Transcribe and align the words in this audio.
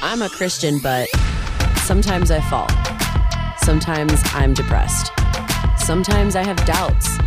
I'm 0.00 0.22
a 0.22 0.28
Christian, 0.28 0.78
but 0.78 1.08
sometimes 1.78 2.30
I 2.30 2.40
fall. 2.42 2.68
Sometimes 3.58 4.22
I'm 4.26 4.54
depressed. 4.54 5.10
Sometimes 5.76 6.36
I 6.36 6.44
have 6.44 6.56
doubts. 6.64 7.18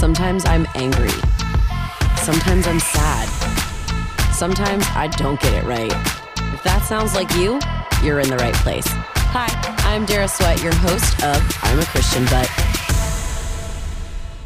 Sometimes 0.00 0.46
I'm 0.46 0.66
angry. 0.74 1.12
Sometimes 2.22 2.66
I'm 2.66 2.80
sad. 2.80 3.28
Sometimes 4.32 4.86
I 4.94 5.08
don't 5.08 5.38
get 5.40 5.52
it 5.52 5.64
right. 5.64 5.92
If 6.54 6.62
that 6.62 6.86
sounds 6.88 7.14
like 7.14 7.30
you, 7.34 7.60
you're 8.02 8.20
in 8.20 8.30
the 8.30 8.38
right 8.38 8.54
place. 8.54 8.86
Hi, 8.88 9.48
I'm 9.84 10.06
Dara 10.06 10.26
Sweat, 10.26 10.62
your 10.62 10.74
host 10.76 11.22
of 11.22 11.36
I'm 11.64 11.78
a 11.78 11.84
Christian, 11.84 12.24
but. 12.24 12.46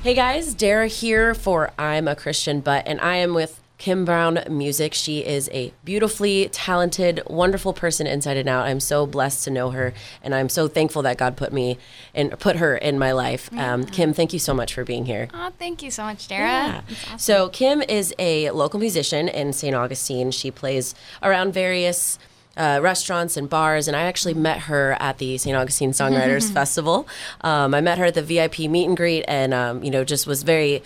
Hey 0.02 0.14
guys, 0.14 0.54
Dara 0.54 0.88
here 0.88 1.34
for 1.34 1.70
I'm 1.78 2.08
a 2.08 2.16
Christian, 2.16 2.60
but, 2.60 2.88
and 2.88 3.00
I 3.00 3.16
am 3.16 3.32
with 3.32 3.57
Kim 3.78 4.04
Brown 4.04 4.40
Music. 4.50 4.92
She 4.92 5.24
is 5.24 5.48
a 5.52 5.72
beautifully 5.84 6.48
talented, 6.50 7.22
wonderful 7.28 7.72
person 7.72 8.06
inside 8.06 8.36
and 8.36 8.48
out. 8.48 8.66
I'm 8.66 8.80
so 8.80 9.06
blessed 9.06 9.44
to 9.44 9.50
know 9.50 9.70
her, 9.70 9.94
and 10.22 10.34
I'm 10.34 10.48
so 10.48 10.66
thankful 10.68 11.02
that 11.02 11.16
God 11.16 11.36
put 11.36 11.52
me 11.52 11.78
and 12.14 12.36
put 12.38 12.56
her 12.56 12.76
in 12.76 12.98
my 12.98 13.12
life. 13.12 13.50
Um, 13.56 13.84
Kim, 13.84 14.12
thank 14.12 14.32
you 14.32 14.38
so 14.40 14.52
much 14.52 14.74
for 14.74 14.84
being 14.84 15.06
here. 15.06 15.28
Oh, 15.32 15.50
thank 15.58 15.82
you 15.82 15.90
so 15.92 16.02
much, 16.02 16.26
Dara. 16.26 16.48
Yeah. 16.48 16.80
Awesome. 16.90 17.18
So 17.18 17.48
Kim 17.50 17.80
is 17.82 18.12
a 18.18 18.50
local 18.50 18.80
musician 18.80 19.28
in 19.28 19.52
St. 19.52 19.74
Augustine. 19.74 20.32
She 20.32 20.50
plays 20.50 20.94
around 21.22 21.52
various 21.52 22.18
uh, 22.58 22.80
restaurants 22.82 23.36
and 23.36 23.48
bars, 23.48 23.86
and 23.88 23.96
I 23.96 24.02
actually 24.02 24.34
met 24.34 24.58
her 24.62 24.96
at 25.00 25.18
the 25.18 25.38
St. 25.38 25.56
Augustine 25.56 25.92
Songwriters 25.92 26.52
Festival. 26.60 27.06
Um, 27.42 27.72
I 27.72 27.80
met 27.80 27.98
her 27.98 28.06
at 28.06 28.14
the 28.14 28.22
VIP 28.22 28.58
meet 28.60 28.86
and 28.86 28.96
greet, 28.96 29.24
and 29.28 29.54
um, 29.54 29.82
you 29.84 29.90
know, 29.90 30.04
just 30.04 30.26
was 30.26 30.42
very. 30.42 30.82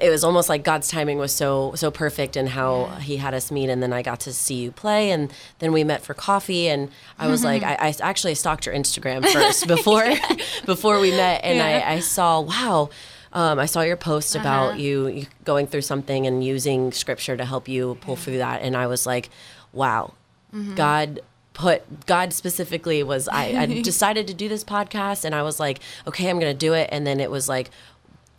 It 0.00 0.10
was 0.10 0.24
almost 0.24 0.48
like 0.48 0.64
God's 0.64 0.88
timing 0.88 1.18
was 1.18 1.32
so 1.32 1.72
so 1.76 1.90
perfect, 1.90 2.36
and 2.36 2.48
how 2.48 2.86
He 3.00 3.18
had 3.18 3.34
us 3.34 3.50
meet, 3.50 3.68
and 3.68 3.82
then 3.82 3.92
I 3.92 4.02
got 4.02 4.20
to 4.20 4.32
see 4.32 4.54
you 4.56 4.70
play, 4.72 5.10
and 5.10 5.32
then 5.58 5.72
we 5.72 5.84
met 5.84 6.02
for 6.02 6.14
coffee, 6.14 6.68
and 6.68 6.90
I 7.18 7.28
was 7.28 7.44
like, 7.44 7.62
I, 7.62 7.74
I 7.74 7.94
actually 8.00 8.34
stalked 8.34 8.66
your 8.66 8.74
Instagram 8.74 9.24
first 9.26 9.66
before 9.74 10.06
before 10.64 10.98
we 11.00 11.10
met, 11.10 11.42
and 11.44 11.58
Yeah. 11.58 11.84
I, 11.88 11.94
I 11.94 12.00
saw 12.00 12.40
wow. 12.40 12.90
Um, 13.32 13.58
I 13.58 13.66
saw 13.66 13.82
your 13.82 13.96
post 13.98 14.34
about 14.34 14.78
you, 14.78 15.08
you 15.08 15.26
going 15.44 15.66
through 15.66 15.82
something 15.82 16.26
and 16.26 16.42
using 16.42 16.90
scripture 16.92 17.36
to 17.36 17.44
help 17.44 17.68
you 17.68 17.98
pull 18.00 18.16
through 18.16 18.38
that, 18.38 18.62
and 18.62 18.74
I 18.76 18.86
was 18.86 19.04
like, 19.06 19.28
"Wow, 19.72 20.14
God 20.74 21.20
put 21.52 22.06
God 22.06 22.32
specifically 22.32 23.02
was." 23.02 23.28
I, 23.28 23.44
I 23.62 23.66
decided 23.82 24.26
to 24.28 24.34
do 24.34 24.48
this 24.48 24.64
podcast, 24.64 25.24
and 25.24 25.34
I 25.34 25.42
was 25.42 25.60
like, 25.60 25.80
"Okay, 26.06 26.28
I'm 26.28 26.38
going 26.38 26.52
to 26.52 26.58
do 26.58 26.72
it," 26.74 26.88
and 26.92 27.06
then 27.06 27.20
it 27.20 27.30
was 27.30 27.48
like 27.48 27.70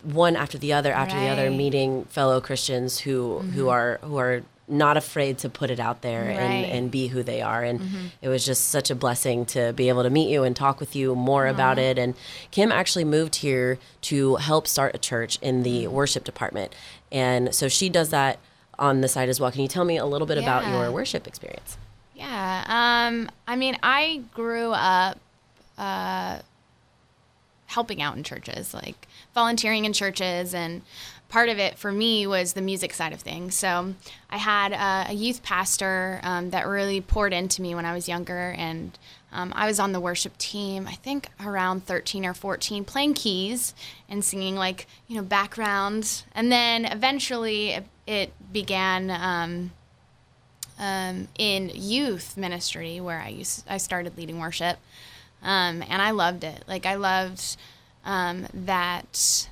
one 0.03 0.35
after 0.35 0.57
the 0.57 0.73
other 0.73 0.91
after 0.93 1.19
the 1.19 1.27
other, 1.27 1.49
meeting 1.51 2.05
fellow 2.05 2.39
Christians 2.39 2.99
who 2.99 3.39
who 3.39 3.63
mm-hmm. 3.63 3.69
are 3.69 3.99
who 4.03 4.17
are 4.17 4.43
not 4.67 4.97
afraid 4.97 5.37
to 5.37 5.49
put 5.49 5.71
it 5.71 5.79
out 5.79 6.01
there 6.01 6.23
and, 6.23 6.37
Right. 6.37 6.65
and 6.65 6.91
be 6.91 7.07
who 7.07 7.23
they 7.23 7.41
are. 7.41 7.63
And 7.63 7.79
mm-hmm. 7.79 8.05
it 8.21 8.27
was 8.27 8.45
just 8.45 8.67
such 8.67 8.91
a 8.91 8.95
blessing 8.95 9.45
to 9.47 9.71
be 9.73 9.87
able 9.87 10.03
to 10.03 10.09
meet 10.09 10.29
you 10.29 10.43
and 10.43 10.55
talk 10.55 10.79
with 10.79 10.95
you 10.95 11.15
more 11.15 11.47
about 11.47 11.79
it. 11.79 11.97
And 11.97 12.15
Kim 12.51 12.71
actually 12.71 13.05
moved 13.05 13.35
here 13.35 13.79
to 14.01 14.35
help 14.35 14.67
start 14.67 14.93
a 14.93 14.97
church 14.97 15.39
in 15.41 15.63
the 15.63 15.85
mm. 15.85 15.87
worship 15.87 16.25
department. 16.25 16.75
And 17.13 17.55
so 17.55 17.69
she 17.69 17.87
does 17.87 18.09
that 18.09 18.39
on 18.77 18.99
the 18.99 19.07
side 19.07 19.29
as 19.29 19.39
well. 19.39 19.51
Can 19.51 19.61
you 19.61 19.69
tell 19.69 19.85
me 19.85 19.97
a 19.97 20.05
little 20.05 20.27
bit 20.27 20.37
about 20.37 20.67
your 20.67 20.91
worship 20.91 21.27
experience? 21.27 21.77
Yeah. 22.17 22.63
Um, 23.07 23.29
I 23.47 23.55
mean, 23.55 23.77
I 23.83 24.23
grew 24.33 24.71
up 24.71 25.19
uh, 25.77 26.39
helping 27.67 28.01
out 28.01 28.17
in 28.17 28.23
churches, 28.23 28.73
like 28.73 29.07
volunteering 29.35 29.85
in 29.85 29.93
churches, 29.93 30.55
and 30.55 30.81
part 31.29 31.47
of 31.47 31.59
it 31.59 31.77
for 31.77 31.91
me 31.91 32.25
was 32.25 32.53
the 32.53 32.61
music 32.61 32.95
side 32.95 33.13
of 33.13 33.19
things. 33.19 33.53
So 33.53 33.93
I 34.31 34.37
had 34.37 34.73
uh, 34.73 35.11
a 35.11 35.13
youth 35.13 35.43
pastor 35.43 36.19
um, 36.23 36.49
that 36.49 36.67
really 36.67 37.01
poured 37.01 37.33
into 37.33 37.61
me 37.61 37.75
when 37.75 37.85
I 37.85 37.93
was 37.93 38.09
younger, 38.09 38.55
and 38.57 38.97
um, 39.31 39.53
I 39.55 39.67
was 39.67 39.79
on 39.79 39.91
the 39.91 39.99
worship 39.99 40.35
team. 40.39 40.87
I 40.87 40.93
think 40.93 41.29
around 41.45 41.85
13 41.85 42.25
or 42.25 42.33
14, 42.33 42.83
playing 42.83 43.13
keys 43.13 43.75
and 44.09 44.25
singing 44.25 44.55
like 44.55 44.87
you 45.07 45.17
know 45.17 45.21
background, 45.23 46.23
and 46.33 46.51
then 46.51 46.85
eventually 46.85 47.73
it, 47.73 47.85
it 48.07 48.33
began. 48.51 49.11
Um, 49.11 49.71
um, 50.79 51.27
in 51.37 51.71
youth 51.73 52.37
ministry 52.37 52.99
where 52.99 53.19
I 53.19 53.29
used 53.29 53.63
I 53.69 53.77
started 53.77 54.17
leading 54.17 54.39
worship, 54.39 54.77
um, 55.41 55.83
and 55.89 56.01
I 56.01 56.11
loved 56.11 56.43
it. 56.43 56.63
Like 56.67 56.85
I 56.85 56.95
loved 56.95 57.57
um, 58.05 58.47
that. 58.53 59.49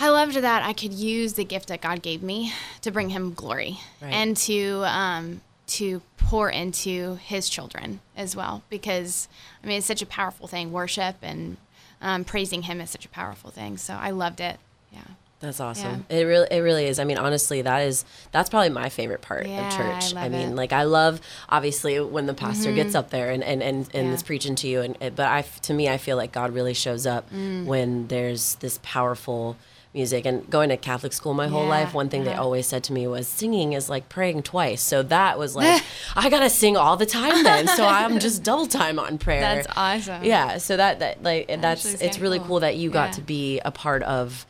I 0.00 0.08
loved 0.08 0.34
that 0.34 0.64
I 0.64 0.72
could 0.72 0.92
use 0.92 1.34
the 1.34 1.44
gift 1.44 1.68
that 1.68 1.80
God 1.80 2.02
gave 2.02 2.20
me 2.20 2.52
to 2.80 2.90
bring 2.90 3.10
Him 3.10 3.32
glory 3.32 3.78
Right. 4.02 4.12
and 4.12 4.36
to 4.38 4.82
um, 4.86 5.40
to 5.68 6.02
pour 6.18 6.50
into 6.50 7.14
His 7.16 7.48
children 7.48 8.00
as 8.16 8.34
well. 8.34 8.62
Because 8.70 9.28
I 9.62 9.66
mean, 9.68 9.78
it's 9.78 9.86
such 9.86 10.02
a 10.02 10.06
powerful 10.06 10.48
thing. 10.48 10.72
Worship 10.72 11.16
and 11.22 11.58
um, 12.02 12.24
praising 12.24 12.62
Him 12.62 12.80
is 12.80 12.90
such 12.90 13.04
a 13.04 13.08
powerful 13.08 13.50
thing. 13.50 13.76
So 13.76 13.94
I 13.94 14.10
loved 14.10 14.40
it. 14.40 14.58
Yeah. 14.92 15.02
That's 15.44 15.60
awesome. 15.60 16.06
It 16.08 16.24
really 16.24 16.48
it 16.50 16.60
really 16.60 16.86
is. 16.86 16.98
I 16.98 17.04
mean, 17.04 17.18
honestly, 17.18 17.62
that 17.62 17.80
is 17.80 18.04
that's 18.32 18.48
probably 18.50 18.70
my 18.70 18.88
favorite 18.88 19.20
part 19.22 19.46
Yeah, 19.46 19.66
of 19.68 19.72
church. 19.76 20.14
I 20.16 20.24
I, 20.24 20.28
mean, 20.28 20.40
it. 20.40 20.44
Mm-hmm. 20.46 20.54
like 20.56 20.72
I 20.72 20.84
love 20.84 21.20
obviously 21.48 22.00
when 22.00 22.26
the 22.26 22.34
pastor 22.34 22.72
gets 22.72 22.94
up 22.94 23.10
there 23.10 23.30
and 23.30 23.44
and 23.44 23.62
and, 23.62 23.88
and 23.94 24.08
Yeah. 24.08 24.14
is 24.14 24.22
preaching 24.22 24.54
to 24.56 24.68
you 24.68 24.80
and 24.80 24.96
but 25.16 25.26
I 25.26 25.42
to 25.62 25.74
me 25.74 25.88
I 25.88 25.98
feel 25.98 26.16
like 26.16 26.32
God 26.32 26.52
really 26.52 26.74
shows 26.74 27.06
up 27.06 27.30
Mm. 27.32 27.66
when 27.66 28.06
there's 28.08 28.54
this 28.56 28.78
powerful 28.82 29.56
music 29.92 30.26
and 30.26 30.48
going 30.50 30.68
to 30.70 30.76
Catholic 30.76 31.12
school 31.12 31.34
my 31.34 31.46
whole 31.46 31.62
Yeah, 31.64 31.68
life 31.68 31.94
one 31.94 32.08
thing 32.08 32.24
they 32.24 32.32
uh-huh. 32.32 32.42
always 32.42 32.66
said 32.66 32.82
to 32.84 32.92
me 32.92 33.06
was 33.06 33.28
singing 33.28 33.74
is 33.74 33.88
like 33.88 34.08
praying 34.08 34.42
twice. 34.42 34.82
So 34.82 35.02
that 35.04 35.38
was 35.38 35.54
like 35.54 35.82
I 36.16 36.30
got 36.30 36.40
to 36.40 36.50
sing 36.50 36.76
all 36.76 36.96
the 36.96 37.06
time 37.06 37.44
then. 37.44 37.68
So 37.68 37.86
I'm 38.00 38.18
just 38.18 38.42
double 38.42 38.66
time 38.66 38.98
on 38.98 39.18
prayer. 39.18 39.40
That's 39.40 39.68
awesome. 39.76 40.24
Yeah, 40.24 40.58
so 40.58 40.76
that 40.76 40.98
that 40.98 41.22
like 41.22 41.46
that's 41.60 41.86
Actually, 41.86 42.06
it's 42.06 42.18
really 42.18 42.38
cool. 42.38 42.46
cool 42.48 42.60
that 42.60 42.76
you 42.76 42.90
got 42.90 43.10
Yeah. 43.10 43.12
to 43.12 43.20
be 43.22 43.60
a 43.64 43.70
part 43.70 44.02
of 44.02 44.46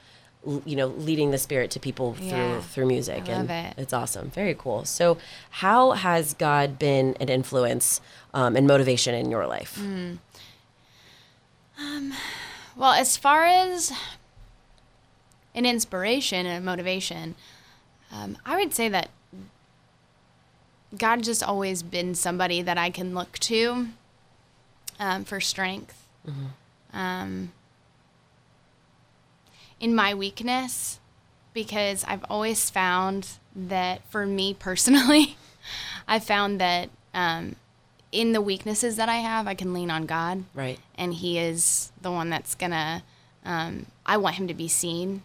you 0.64 0.76
know 0.76 0.88
leading 0.88 1.30
the 1.30 1.38
spirit 1.38 1.70
to 1.70 1.80
people 1.80 2.14
through 2.14 2.26
Yeah. 2.28 2.60
through 2.60 2.86
music 2.86 3.24
I 3.28 3.32
and 3.32 3.50
it. 3.50 3.74
it's 3.78 3.92
awesome 3.92 4.30
very 4.30 4.54
cool 4.54 4.84
so 4.84 5.16
how 5.50 5.92
has 5.92 6.34
god 6.34 6.78
been 6.78 7.16
an 7.20 7.28
influence 7.28 8.00
um, 8.34 8.54
and 8.56 8.66
motivation 8.66 9.14
in 9.14 9.30
your 9.30 9.46
life 9.46 9.78
Mm. 9.80 10.18
Well, 12.76 12.92
as 12.92 13.16
far 13.16 13.44
as 13.46 13.92
an 15.54 15.64
inspiration 15.66 16.46
and 16.46 16.62
a 16.62 16.64
motivation, 16.64 17.34
um, 18.12 18.36
I 18.44 18.56
would 18.56 18.74
say 18.74 18.88
that 18.88 19.10
God 20.96 21.22
just 21.22 21.42
always 21.42 21.82
been 21.82 22.14
somebody 22.14 22.62
that 22.62 22.78
I 22.78 22.90
can 22.90 23.14
look 23.14 23.38
to 23.40 23.88
um, 25.00 25.24
for 25.24 25.40
strength. 25.40 26.06
Um, 26.92 27.52
in 29.84 29.94
my 29.94 30.14
weakness, 30.14 30.98
because 31.52 32.04
I've 32.04 32.24
always 32.30 32.70
found 32.70 33.28
that 33.54 34.00
for 34.08 34.24
me 34.24 34.54
personally, 34.54 35.36
I 36.08 36.20
found 36.20 36.58
that 36.58 36.88
um, 37.12 37.56
in 38.10 38.32
the 38.32 38.40
weaknesses 38.40 38.96
that 38.96 39.10
I 39.10 39.16
have, 39.16 39.46
I 39.46 39.52
can 39.52 39.74
lean 39.74 39.90
on 39.90 40.06
God. 40.06 40.44
Right. 40.54 40.78
And 40.94 41.12
he 41.12 41.38
is 41.38 41.92
the 42.00 42.10
one 42.10 42.30
that's 42.30 42.54
gonna 42.54 43.02
um, 43.44 43.84
i 44.06 44.16
want 44.16 44.36
him 44.36 44.48
to 44.48 44.54
be 44.54 44.68
seen 44.68 45.22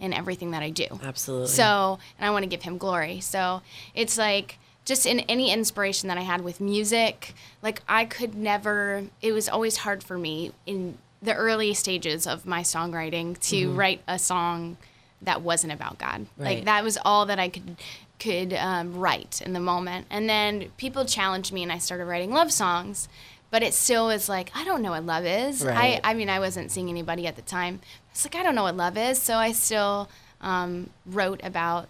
in 0.00 0.12
everything 0.12 0.50
that 0.50 0.62
i 0.64 0.70
do. 0.70 0.86
Absolutely. 1.04 1.46
So 1.46 2.00
and 2.18 2.26
i 2.26 2.30
want 2.32 2.42
to 2.42 2.48
give 2.48 2.62
him 2.62 2.78
glory. 2.78 3.20
So 3.20 3.62
it's 3.94 4.18
like 4.18 4.58
just 4.84 5.06
in 5.06 5.20
any 5.20 5.52
inspiration 5.52 6.08
that 6.08 6.18
i 6.18 6.22
had 6.22 6.40
with 6.40 6.58
music 6.58 7.34
like 7.62 7.82
i 7.86 8.04
could 8.04 8.34
never 8.34 9.04
it 9.20 9.30
was 9.30 9.46
always 9.46 9.76
hard 9.76 10.02
for 10.02 10.16
me 10.16 10.52
in 10.66 10.96
the 11.22 11.34
early 11.34 11.74
stages 11.74 12.26
of 12.26 12.46
my 12.46 12.62
songwriting 12.62 13.38
to 13.48 13.70
write 13.72 14.00
a 14.08 14.18
song 14.18 14.76
that 15.22 15.42
wasn't 15.42 15.72
about 15.72 15.98
god. 15.98 16.26
Right. 16.38 16.56
like 16.56 16.64
that 16.64 16.82
was 16.84 16.98
all 17.04 17.26
that 17.26 17.38
i 17.38 17.48
could 17.48 17.76
could 18.18 18.52
um, 18.52 18.98
write 18.98 19.40
in 19.40 19.54
the 19.54 19.60
moment. 19.60 20.06
And 20.10 20.28
then 20.28 20.70
people 20.76 21.04
challenged 21.06 21.52
me 21.52 21.62
and 21.62 21.72
i 21.72 21.78
started 21.78 22.04
writing 22.06 22.32
love 22.32 22.52
songs 22.52 23.08
but 23.50 23.62
it 23.64 23.74
still 23.74 24.06
was 24.06 24.28
like 24.28 24.50
i 24.54 24.62
don't 24.64 24.80
know 24.82 24.90
what 24.92 25.04
love 25.04 25.24
is. 25.24 25.64
Right. 25.64 26.00
I, 26.04 26.10
I 26.10 26.14
mean 26.14 26.28
i 26.30 26.38
wasn't 26.38 26.70
seeing 26.70 26.88
anybody 26.88 27.26
at 27.26 27.36
the 27.36 27.42
time. 27.42 27.80
It's 28.12 28.24
like 28.24 28.34
i 28.36 28.42
don't 28.42 28.54
know 28.54 28.62
what 28.64 28.76
love 28.76 28.96
is. 28.96 29.20
So 29.20 29.34
i 29.36 29.52
still 29.52 30.08
um, 30.40 30.88
wrote 31.04 31.40
about 31.44 31.88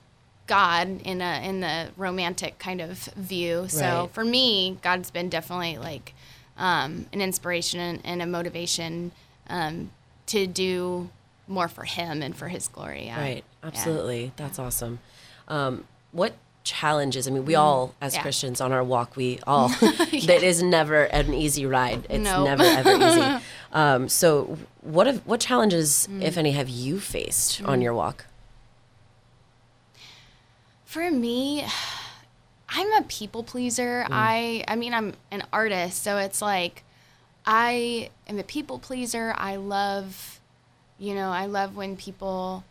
god 0.49 1.00
in 1.05 1.21
a 1.21 1.41
in 1.49 1.61
the 1.61 1.88
romantic 1.97 2.59
kind 2.59 2.81
of 2.81 2.99
view. 3.17 3.67
So 3.69 3.85
Right. 4.03 4.11
for 4.12 4.25
me 4.25 4.79
god's 4.83 5.11
been 5.12 5.29
definitely 5.29 5.79
like 5.79 6.15
um, 6.61 7.07
an 7.12 7.21
inspiration 7.21 8.01
and, 8.05 8.23
a 8.23 8.27
motivation 8.27 9.11
um, 9.49 9.91
to 10.27 10.47
do 10.47 11.09
more 11.49 11.67
for 11.67 11.83
him 11.85 12.23
and 12.23 12.37
for 12.37 12.47
his 12.49 12.69
glory 12.69 13.07
yeah. 13.07 13.21
right 13.21 13.45
Yeah. 13.62 13.67
absolutely 13.69 14.33
that's 14.37 14.59
awesome 14.61 15.01
um, 15.49 15.85
what 16.12 16.35
challenges 16.62 17.27
i 17.27 17.31
mean 17.31 17.45
we 17.47 17.55
all 17.57 17.95
as 18.01 18.12
Mm. 18.12 18.17
Yeah. 18.17 18.23
christians 18.23 18.61
on 18.61 18.71
our 18.71 18.85
walk 18.85 19.17
we 19.17 19.41
all 19.47 19.69
that 19.81 20.43
is 20.43 20.62
never 20.62 21.05
an 21.05 21.33
easy 21.35 21.65
ride 21.67 22.07
it's 22.11 22.23
No. 22.23 22.45
never 22.45 22.62
ever 22.62 22.93
easy 22.93 23.45
um, 23.73 24.09
so 24.09 24.59
what 24.83 25.07
have, 25.09 25.19
what 25.27 25.41
challenges 25.41 26.07
Mm. 26.11 26.23
if 26.23 26.37
any 26.37 26.53
have 26.53 26.69
you 26.69 27.01
faced 27.01 27.62
on 27.65 27.81
your 27.81 27.95
walk 27.95 28.27
For 30.85 31.11
me, 31.11 31.65
I'm 32.71 32.93
a 32.93 33.03
people 33.03 33.43
pleaser. 33.43 34.07
I 34.11 34.65
I 34.69 34.77
mean 34.77 34.95
I'm 34.95 35.15
an 35.31 35.43
artist, 35.53 36.03
so 36.03 36.19
it's 36.19 36.41
like 36.41 36.85
I 37.45 38.11
am 38.29 38.39
a 38.39 38.45
people 38.45 38.79
pleaser. 38.79 39.35
I 39.37 39.57
love 39.57 40.41
you 40.99 41.15
know, 41.15 41.31
I 41.31 41.47
love 41.47 41.77
when 41.77 41.97
people 41.97 42.63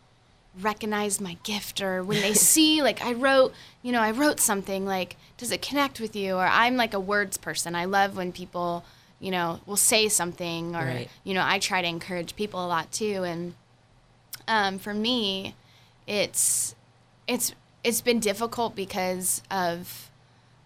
recognize 0.60 1.20
my 1.20 1.36
gift 1.42 1.80
or 1.80 2.02
when 2.02 2.20
they 2.22 2.34
see 2.52 2.82
like 2.82 3.04
I 3.04 3.12
wrote, 3.12 3.52
you 3.82 3.92
know, 3.92 4.00
I 4.00 4.10
wrote 4.12 4.40
something 4.40 4.86
like 4.86 5.16
does 5.36 5.50
it 5.50 5.62
connect 5.62 6.00
with 6.00 6.16
you 6.16 6.34
or 6.36 6.46
I'm 6.46 6.76
like 6.76 6.94
a 6.94 7.00
words 7.00 7.36
person. 7.36 7.74
I 7.74 7.84
love 7.84 8.16
when 8.16 8.32
people, 8.32 8.84
you 9.20 9.30
know, 9.30 9.60
will 9.66 9.76
say 9.76 10.08
something 10.08 10.74
or 10.74 10.84
Right. 10.86 11.10
you 11.24 11.34
know, 11.34 11.44
I 11.44 11.58
try 11.58 11.82
to 11.82 11.88
encourage 11.88 12.36
people 12.36 12.64
a 12.64 12.68
lot 12.68 12.90
too 12.90 13.24
and 13.24 13.54
um, 14.48 14.78
for 14.78 14.94
me, 14.94 15.54
it's 16.06 16.74
it's 17.28 17.54
it's 17.84 18.00
been 18.00 18.20
difficult 18.20 18.74
because 18.76 19.42
of 19.50 20.10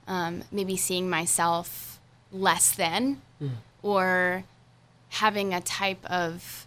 um, 0.06 0.43
maybe 0.50 0.76
seeing 0.76 1.08
myself 1.08 2.00
less 2.32 2.72
than 2.72 3.20
or 3.82 4.44
having 5.11 5.55
a 5.55 5.61
type 5.61 6.05
of 6.06 6.66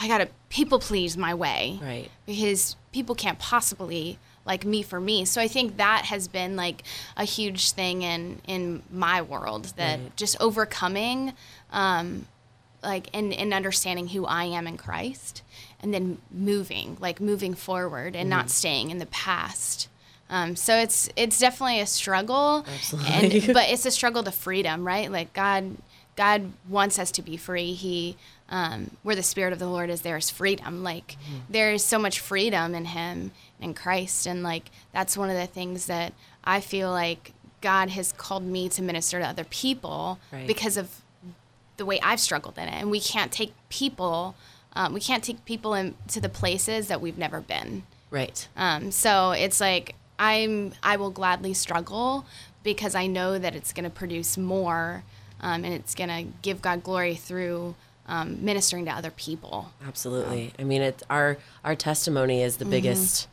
I 0.00 0.06
gotta 0.06 0.28
people 0.48 0.78
please 0.78 1.16
my 1.16 1.34
way 1.34 1.78
Right. 1.82 2.10
because 2.26 2.76
people 2.92 3.14
can't 3.16 3.38
possibly 3.38 4.18
like 4.46 4.64
me 4.64 4.82
for 4.82 5.00
me. 5.00 5.24
So 5.24 5.40
I 5.42 5.48
think 5.48 5.76
that 5.78 6.04
has 6.06 6.28
been 6.28 6.54
like 6.56 6.82
a 7.16 7.24
huge 7.24 7.72
thing 7.72 8.02
in 8.02 8.40
in 8.46 8.82
my 8.90 9.20
world 9.22 9.72
that 9.76 9.98
Right. 9.98 10.16
just 10.16 10.36
overcoming 10.40 11.32
um 11.72 12.26
like 12.82 13.08
and, 13.12 13.32
and 13.32 13.52
understanding 13.52 14.08
who 14.08 14.24
I 14.26 14.44
am 14.44 14.66
in 14.66 14.76
Christ 14.76 15.42
and 15.80 15.92
then 15.94 16.18
moving, 16.30 16.96
like 17.00 17.20
moving 17.20 17.54
forward 17.54 18.14
and 18.16 18.28
not 18.30 18.50
staying 18.50 18.90
in 18.90 18.98
the 18.98 19.06
past. 19.06 19.88
Um, 20.30 20.56
so 20.56 20.76
it's 20.76 21.08
it's 21.16 21.38
definitely 21.38 21.80
a 21.80 21.86
struggle, 21.86 22.64
Absolutely. 22.68 23.10
and 23.46 23.54
but 23.54 23.68
it's 23.70 23.86
a 23.86 23.90
struggle 23.90 24.22
to 24.24 24.30
freedom, 24.30 24.86
right? 24.86 25.10
Like 25.10 25.32
God, 25.32 25.76
God 26.16 26.52
wants 26.68 26.98
us 26.98 27.10
to 27.12 27.22
be 27.22 27.36
free. 27.38 27.72
He, 27.72 28.16
um, 28.50 28.90
where 29.02 29.16
the 29.16 29.22
Spirit 29.22 29.52
of 29.54 29.58
the 29.58 29.68
Lord 29.68 29.88
is, 29.88 30.02
there 30.02 30.16
is 30.18 30.28
freedom. 30.30 30.82
Like 30.82 31.16
there 31.48 31.72
is 31.72 31.82
so 31.82 31.98
much 31.98 32.20
freedom 32.20 32.74
in 32.74 32.84
Him 32.86 33.30
in 33.60 33.72
Christ, 33.72 34.26
and 34.26 34.42
like 34.42 34.70
that's 34.92 35.16
one 35.16 35.30
of 35.30 35.36
the 35.36 35.46
things 35.46 35.86
that 35.86 36.12
I 36.44 36.60
feel 36.60 36.90
like 36.90 37.32
God 37.62 37.88
has 37.90 38.12
called 38.12 38.44
me 38.44 38.68
to 38.68 38.82
minister 38.82 39.18
to 39.20 39.26
other 39.26 39.44
people 39.44 40.18
Right. 40.30 40.46
because 40.46 40.76
of 40.76 40.90
the 41.78 41.86
way 41.86 41.98
I've 42.00 42.20
struggled 42.20 42.58
in 42.58 42.68
it, 42.68 42.74
and 42.74 42.90
we 42.90 43.00
can't 43.00 43.32
take 43.32 43.54
people, 43.70 44.34
um, 44.74 44.92
we 44.92 45.00
can't 45.00 45.24
take 45.24 45.44
people 45.44 45.72
into 45.74 46.20
the 46.20 46.28
places 46.28 46.88
that 46.88 47.00
we've 47.00 47.18
never 47.18 47.40
been. 47.40 47.84
Right. 48.10 48.46
Um, 48.56 48.90
so 48.90 49.30
it's 49.32 49.60
like 49.60 49.94
I'm 50.18 50.72
I 50.82 50.96
will 50.96 51.10
gladly 51.10 51.54
struggle 51.54 52.26
because 52.62 52.94
I 52.94 53.06
know 53.06 53.38
that 53.38 53.54
it's 53.54 53.72
going 53.72 53.84
to 53.84 53.90
produce 53.90 54.36
more, 54.36 55.04
um, 55.40 55.64
and 55.64 55.72
it's 55.72 55.94
going 55.94 56.10
to 56.10 56.30
give 56.42 56.60
God 56.60 56.82
glory 56.82 57.14
through 57.14 57.74
um, 58.06 58.44
ministering 58.44 58.84
to 58.86 58.90
other 58.90 59.10
people. 59.10 59.70
Absolutely. 59.86 60.52
I 60.58 60.64
mean, 60.64 60.82
it's 60.82 61.02
our 61.08 61.38
our 61.64 61.74
testimony 61.76 62.42
is 62.42 62.56
the 62.56 62.64
biggest, 62.64 63.28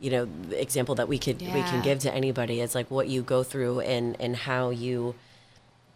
you 0.00 0.10
know, 0.10 0.28
example 0.50 0.94
that 0.96 1.08
we 1.08 1.18
could 1.18 1.40
we 1.40 1.46
can 1.46 1.62
Mm-hmm. 1.64 1.80
Give 1.82 1.98
to 2.00 2.14
anybody. 2.14 2.60
It's 2.60 2.74
like 2.74 2.90
what 2.90 3.08
you 3.08 3.22
go 3.22 3.42
through 3.42 3.80
and 3.80 4.16
and 4.18 4.34
how 4.34 4.70
you 4.70 5.14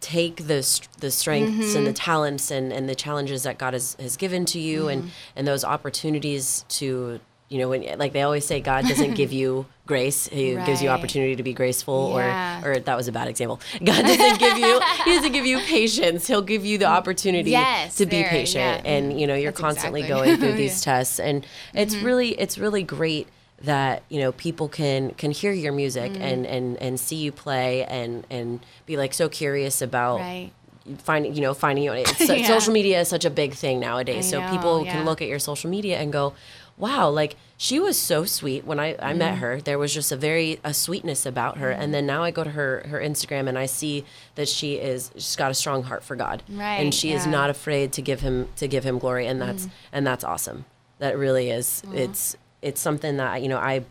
take 0.01 0.47
the 0.47 0.61
the 0.99 1.11
strengths 1.11 1.75
and 1.75 1.85
the 1.85 1.91
Mm-hmm. 1.91 1.93
talents 1.93 2.51
and 2.51 2.71
and 2.71 2.87
the 2.87 2.95
challenges 2.95 3.43
that 3.43 3.57
God 3.57 3.73
has 3.73 3.95
has 3.99 4.15
given 4.17 4.45
to 4.45 4.59
you 4.59 4.81
Mm-hmm. 4.83 4.89
and 4.89 5.11
and 5.35 5.47
those 5.47 5.63
opportunities 5.65 6.63
to 6.69 7.19
you 7.49 7.57
know 7.57 7.67
when 7.69 7.83
like 7.97 8.13
they 8.13 8.21
always 8.21 8.45
say 8.45 8.59
God 8.61 8.87
doesn't 8.87 9.15
give 9.15 9.33
you 9.33 9.65
grace 9.87 10.27
he 10.27 10.53
gives 10.67 10.83
you 10.83 10.89
opportunity 10.89 11.35
to 11.35 11.41
be 11.43 11.51
graceful 11.51 12.13
Yeah. 12.15 12.61
or 12.63 12.73
or 12.73 12.79
that 12.79 12.95
was 12.95 13.07
a 13.07 13.11
bad 13.11 13.27
example 13.27 13.59
God 13.83 14.03
doesn't 14.05 14.39
give 14.39 14.57
you 14.59 14.79
he 15.05 15.15
doesn't 15.15 15.31
give 15.31 15.45
you 15.47 15.59
patience 15.61 16.27
he'll 16.27 16.43
give 16.43 16.63
you 16.63 16.77
the 16.77 16.85
opportunity 16.85 17.49
Yes, 17.51 17.95
to 17.95 18.05
be 18.05 18.23
patient 18.23 18.85
yeah. 18.85 18.91
and 18.91 19.19
you 19.19 19.25
know 19.27 19.33
you're 19.35 19.51
That's 19.51 19.59
constantly 19.61 20.01
exactly. 20.01 20.27
going 20.27 20.39
through 20.39 20.53
these 20.63 20.79
Yeah. 20.85 20.93
tests 20.93 21.19
and 21.19 21.45
it's 21.73 21.95
Mm-hmm. 21.95 22.05
really 22.05 22.29
it's 22.39 22.57
really 22.59 22.83
great 22.83 23.27
that 23.63 24.03
you 24.09 24.19
know 24.21 24.31
people 24.33 24.67
can 24.69 25.11
can 25.11 25.31
hear 25.31 25.51
your 25.51 25.73
music 25.73 26.11
Mm-hmm. 26.13 26.21
and 26.21 26.45
and 26.45 26.77
and 26.77 26.99
see 26.99 27.17
you 27.17 27.31
play 27.31 27.83
and 27.85 28.25
and 28.29 28.65
be 28.85 28.95
like 28.97 29.13
so 29.13 29.27
curious 29.29 29.81
about 29.81 30.19
Right. 30.19 30.51
finding 30.99 31.35
you 31.35 31.41
know 31.41 31.53
finding 31.53 31.83
you 31.83 31.93
Yeah. 32.19 32.47
social 32.47 32.73
media 32.73 33.01
is 33.01 33.07
such 33.09 33.25
a 33.25 33.29
big 33.29 33.53
thing 33.53 33.79
nowadays 33.79 34.27
I 34.27 34.29
so 34.31 34.41
know, 34.41 34.51
people 34.51 34.85
yeah. 34.85 34.93
can 34.93 35.05
look 35.05 35.21
at 35.21 35.27
your 35.27 35.39
social 35.39 35.69
media 35.69 35.99
and 35.99 36.11
go 36.11 36.33
wow 36.77 37.09
like 37.09 37.35
she 37.57 37.77
was 37.79 37.99
so 37.99 38.23
sweet 38.23 38.63
when 38.65 38.79
i 38.79 38.95
i 38.99 39.13
met 39.13 39.33
Mm-hmm. 39.33 39.41
her 39.41 39.61
there 39.61 39.77
was 39.77 39.93
just 39.93 40.11
a 40.13 40.15
very 40.15 40.59
a 40.63 40.73
sweetness 40.73 41.25
about 41.25 41.57
her 41.57 41.69
and 41.69 41.93
then 41.93 42.05
now 42.05 42.23
i 42.23 42.31
go 42.31 42.43
to 42.45 42.51
her 42.51 42.85
her 42.87 42.99
instagram 43.01 43.49
and 43.49 43.57
i 43.59 43.65
see 43.65 44.05
that 44.35 44.47
she 44.47 44.75
is 44.75 45.11
she's 45.15 45.35
got 45.35 45.51
a 45.51 45.53
strong 45.53 45.83
heart 45.83 46.03
for 46.03 46.15
god 46.15 46.41
right, 46.49 46.75
and 46.77 46.93
she 46.93 47.11
is 47.11 47.27
not 47.27 47.49
afraid 47.49 47.91
to 47.91 48.01
give 48.01 48.21
him 48.21 48.47
to 48.55 48.65
give 48.67 48.85
him 48.85 48.97
glory 48.97 49.27
and 49.27 49.41
that's 49.41 49.67
and 49.91 50.07
that's 50.07 50.23
awesome 50.23 50.63
that 50.99 51.17
really 51.17 51.49
is 51.49 51.83
it's 51.93 52.37
it's 52.61 52.81
something 52.81 53.17
that 53.17 53.41
you 53.41 53.47
know 53.47 53.57
i 53.57 53.83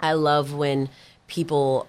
i 0.00 0.12
love 0.12 0.54
when 0.54 0.88
people 1.26 1.88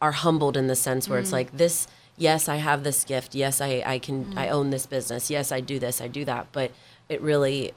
are 0.00 0.12
humbled 0.12 0.56
in 0.56 0.66
the 0.66 0.76
sense 0.76 1.08
where 1.08 1.18
it's 1.18 1.30
mm. 1.30 1.34
like 1.34 1.56
this 1.56 1.86
yes 2.16 2.48
i 2.48 2.56
have 2.56 2.84
this 2.84 3.04
gift. 3.04 3.34
Yes 3.34 3.60
i 3.60 3.82
i 3.86 3.98
can 3.98 4.36
i 4.36 4.46
mm. 4.46 4.52
own 4.52 4.70
this 4.70 4.86
business. 4.86 5.30
Yes 5.30 5.52
i 5.52 5.60
do 5.60 5.78
this 5.78 6.00
i 6.00 6.08
do 6.08 6.24
that. 6.24 6.46
But 6.52 6.72
it 7.08 7.20
really 7.20 7.72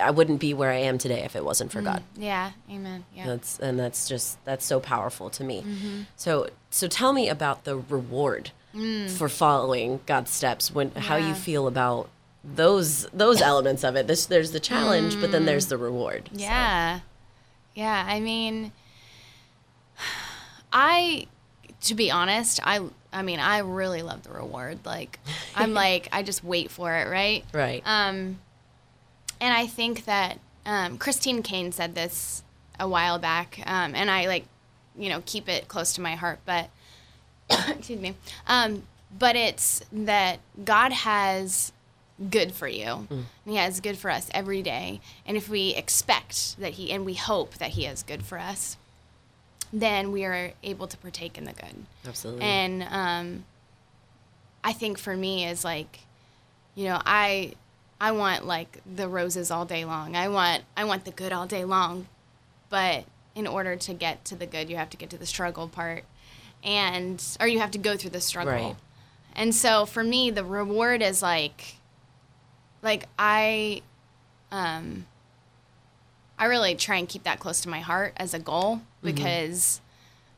i 0.00 0.10
wouldn't 0.10 0.40
be 0.40 0.52
where 0.54 0.72
i 0.72 0.76
am 0.78 0.98
today 0.98 1.22
if 1.22 1.36
it 1.36 1.44
wasn't 1.44 1.70
for 1.70 1.80
mm. 1.80 1.84
god. 1.84 2.02
Yeah. 2.16 2.52
Amen. 2.70 3.04
Yeah. 3.14 3.26
that's 3.26 3.58
and 3.58 3.78
that's 3.78 4.08
just 4.08 4.42
that's 4.44 4.64
so 4.64 4.80
powerful 4.80 5.30
to 5.30 5.44
me. 5.44 5.62
Mm-hmm. 5.62 6.02
So 6.16 6.48
so 6.70 6.88
tell 6.88 7.12
me 7.12 7.28
about 7.28 7.64
the 7.64 7.76
reward 7.76 8.50
for 9.16 9.28
following 9.28 9.98
god's 10.06 10.30
steps 10.30 10.72
when 10.72 10.92
how 10.92 11.16
you 11.16 11.34
feel 11.34 11.66
about 11.66 12.08
those 12.54 13.06
those 13.12 13.40
elements 13.42 13.84
of 13.84 13.96
it 13.96 14.06
this 14.06 14.26
there's 14.26 14.52
the 14.52 14.60
challenge 14.60 15.20
but 15.20 15.30
then 15.32 15.44
there's 15.44 15.66
the 15.66 15.76
reward 15.76 16.28
So- 16.32 16.40
Yeah. 16.40 17.00
Yeah. 17.74 18.04
I 18.08 18.18
mean, 18.20 18.72
I, 20.72 21.26
to 21.82 21.94
be 21.94 22.10
honest, 22.10 22.60
I, 22.62 22.80
I 23.12 23.22
mean, 23.22 23.40
I 23.40 23.58
really 23.58 24.02
love 24.02 24.22
the 24.22 24.30
reward. 24.30 24.80
Like, 24.84 25.18
I'm 25.54 25.74
like, 25.84 26.08
I 26.12 26.22
just 26.22 26.44
wait 26.44 26.70
for 26.70 26.94
it, 26.94 27.08
right? 27.08 27.44
right 27.52 27.82
Um, 27.86 28.38
and 29.40 29.54
I 29.54 29.66
think 29.66 30.04
that 30.04 30.38
um, 30.66 30.98
Christine 30.98 31.42
Caine 31.42 31.72
said 31.72 31.94
this 31.94 32.42
a 32.80 32.88
while 32.88 33.18
back, 33.18 33.60
um, 33.66 33.94
and 33.94 34.10
I 34.10 34.26
like, 34.26 34.44
you 34.96 35.08
know, 35.08 35.22
keep 35.24 35.48
it 35.48 35.68
close 35.68 35.92
to 35.94 36.00
my 36.00 36.16
heart. 36.16 36.40
But 36.44 36.68
excuse 37.68 38.00
me. 38.00 38.14
Um, 38.46 38.82
but 39.16 39.36
it's 39.36 39.80
that 39.92 40.40
God 40.64 40.92
has 40.92 41.72
good 42.30 42.52
for 42.52 42.66
you. 42.66 43.06
And 43.10 43.26
he 43.46 43.56
has 43.56 43.80
good 43.80 43.96
for 43.96 44.10
us 44.10 44.28
every 44.34 44.62
day. 44.62 45.00
And 45.26 45.36
if 45.36 45.48
we 45.48 45.74
expect 45.74 46.58
that 46.60 46.74
he 46.74 46.90
and 46.90 47.04
we 47.04 47.14
hope 47.14 47.54
that 47.54 47.70
he 47.70 47.84
has 47.84 48.02
good 48.02 48.24
for 48.24 48.38
us, 48.38 48.76
then 49.72 50.12
we 50.12 50.24
are 50.24 50.52
able 50.62 50.86
to 50.86 50.96
partake 50.96 51.38
in 51.38 51.44
the 51.44 51.52
good. 51.52 51.86
absolutely 52.06 52.42
And 52.42 52.82
um, 52.90 53.44
I 54.64 54.72
think 54.72 54.98
for 54.98 55.16
me 55.16 55.46
is 55.46 55.64
like, 55.64 56.00
you 56.74 56.84
know, 56.84 57.00
I 57.04 57.54
I 58.00 58.12
want 58.12 58.46
like 58.46 58.80
the 58.84 59.08
roses 59.08 59.50
all 59.50 59.64
day 59.64 59.84
long. 59.84 60.16
I 60.16 60.28
want 60.28 60.62
I 60.76 60.84
want 60.84 61.04
the 61.04 61.10
good 61.10 61.32
all 61.32 61.46
day 61.46 61.64
long. 61.64 62.06
But 62.70 63.04
in 63.34 63.46
order 63.46 63.76
to 63.76 63.94
get 63.94 64.24
to 64.26 64.36
the 64.36 64.46
good, 64.46 64.68
you 64.68 64.76
have 64.76 64.90
to 64.90 64.96
get 64.96 65.10
to 65.10 65.18
the 65.18 65.26
struggle 65.26 65.68
part. 65.68 66.04
And 66.64 67.22
or 67.40 67.46
you 67.46 67.60
have 67.60 67.70
to 67.72 67.78
go 67.78 67.96
through 67.96 68.10
the 68.10 68.20
struggle. 68.20 68.52
Right. 68.52 68.76
And 69.34 69.54
so 69.54 69.86
for 69.86 70.02
me 70.02 70.30
the 70.30 70.44
reward 70.44 71.02
is 71.02 71.22
like 71.22 71.77
like 72.82 73.06
I 73.18 73.82
um 74.50 75.06
I 76.38 76.44
really 76.46 76.74
try 76.76 76.96
and 76.96 77.08
keep 77.08 77.24
that 77.24 77.40
close 77.40 77.60
to 77.62 77.68
my 77.68 77.80
heart 77.80 78.14
as 78.16 78.32
a 78.32 78.38
goal 78.38 78.82
because 79.02 79.80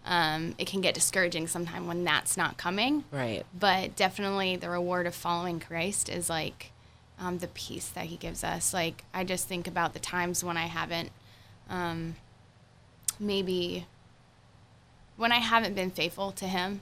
um, 0.06 0.54
it 0.56 0.66
can 0.66 0.80
get 0.80 0.94
discouraging 0.94 1.46
sometimes 1.46 1.86
when 1.86 2.04
that's 2.04 2.36
not 2.38 2.56
coming. 2.56 3.04
right 3.10 3.44
But 3.58 3.96
definitely 3.96 4.56
the 4.56 4.70
reward 4.70 5.06
of 5.06 5.14
following 5.14 5.60
Christ 5.60 6.08
is 6.08 6.30
like 6.30 6.72
um, 7.18 7.38
the 7.38 7.48
peace 7.48 7.88
that 7.90 8.06
He 8.06 8.16
gives 8.16 8.42
us. 8.42 8.72
Like 8.72 9.04
I 9.12 9.24
just 9.24 9.46
think 9.46 9.66
about 9.68 9.92
the 9.92 9.98
times 9.98 10.42
when 10.42 10.56
I 10.56 10.66
haven't, 10.66 11.10
um, 11.68 12.16
maybe 13.18 13.86
when 15.18 15.32
I 15.32 15.38
haven't 15.38 15.74
been 15.74 15.90
faithful 15.90 16.32
to 16.32 16.46
Him, 16.46 16.80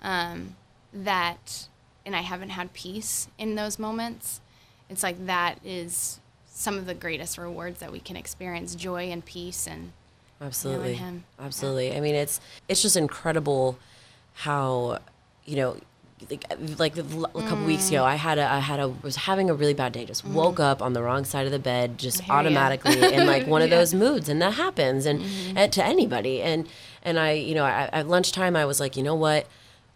um, 0.00 0.54
that, 0.94 1.66
and 2.06 2.14
I 2.14 2.20
haven't 2.20 2.50
had 2.50 2.72
peace 2.72 3.26
in 3.36 3.56
those 3.56 3.80
moments. 3.80 4.40
It's 4.88 5.02
like 5.02 5.26
that 5.26 5.58
is 5.64 6.20
some 6.46 6.76
of 6.76 6.86
the 6.86 6.94
greatest 6.94 7.38
rewards 7.38 7.80
that 7.80 7.92
we 7.92 8.00
can 8.00 8.16
experience 8.16 8.74
joy 8.74 9.10
and 9.10 9.24
peace 9.24 9.66
and 9.66 9.92
absolutely. 10.40 10.94
him. 10.94 11.24
Yeah. 11.38 11.46
absolutely. 11.46 11.96
I 11.96 12.00
mean 12.00 12.14
it's 12.14 12.40
it's 12.68 12.82
just 12.82 12.96
incredible 12.96 13.78
how 14.34 14.98
you 15.44 15.56
know 15.56 15.76
like, 16.30 16.78
like 16.78 16.98
a 16.98 17.02
couple 17.02 17.64
weeks 17.64 17.88
ago 17.88 18.02
mm. 18.02 18.06
i 18.06 18.16
had 18.16 18.38
a 18.38 18.44
i 18.44 18.58
had 18.58 18.80
a 18.80 18.88
was 18.88 19.14
having 19.14 19.50
a 19.50 19.54
really 19.54 19.74
bad 19.74 19.92
day. 19.92 20.04
Just 20.04 20.24
mm-hmm. 20.24 20.34
woke 20.34 20.60
up 20.60 20.82
on 20.82 20.92
the 20.92 21.02
wrong 21.02 21.24
side 21.24 21.46
of 21.46 21.52
the 21.52 21.58
bed 21.58 21.98
just 21.98 22.28
automatically 22.28 23.00
in 23.14 23.26
like 23.26 23.46
one 23.46 23.62
of 23.62 23.68
Yeah. 23.70 23.78
those 23.78 23.94
moods 23.94 24.28
and 24.28 24.40
that 24.42 24.54
happens 24.54 25.06
and, 25.06 25.20
mm-hmm. 25.20 25.58
and 25.58 25.72
to 25.72 25.84
anybody. 25.84 26.42
And 26.42 26.68
and 27.02 27.18
I, 27.18 27.32
you 27.32 27.54
know, 27.54 27.64
I, 27.64 27.88
at 27.92 28.08
lunchtime 28.08 28.56
I 28.56 28.64
was 28.64 28.80
like, 28.80 28.96
you 28.96 29.02
know 29.02 29.14
what, 29.14 29.46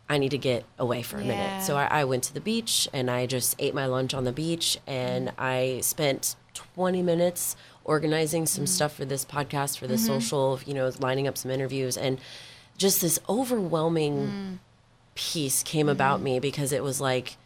I 0.09 0.19
need 0.19 0.31
to 0.31 0.39
get 0.39 0.65
away 0.79 1.03
for 1.03 1.17
a 1.17 1.21
Yeah. 1.23 1.29
minute. 1.29 1.63
So 1.63 1.77
I, 1.77 1.85
I 1.87 2.05
went 2.05 2.25
to 2.25 2.35
the 2.35 2.41
beach 2.41 2.89
and 2.93 3.11
I 3.11 3.27
just 3.27 3.55
ate 3.59 3.75
my 3.75 3.87
lunch 3.87 4.13
on 4.15 4.25
the 4.25 4.33
beach, 4.33 4.79
and 4.87 5.29
Mm-hmm. 5.29 5.41
I 5.41 5.81
spent 5.83 6.37
20 6.55 7.03
minutes 7.03 7.57
organizing 7.85 8.47
some 8.47 8.65
Mm-hmm. 8.65 8.69
stuff 8.73 8.95
for 8.95 9.05
this 9.05 9.25
podcast, 9.25 9.79
for 9.79 9.87
the 9.87 9.97
social, 9.99 10.61
you 10.67 10.75
know, 10.75 10.91
lining 11.01 11.27
up 11.27 11.39
some 11.39 11.51
interviews, 11.51 11.97
and 11.97 12.19
just 12.77 13.01
this 13.01 13.19
overwhelming 13.29 14.17
Mm. 14.29 14.59
peace 15.15 15.63
came 15.63 15.87
Mm-hmm. 15.87 15.93
about 15.93 16.21
me 16.23 16.39
because 16.41 16.73
it 16.73 16.83
was 16.83 17.01
like 17.01 17.37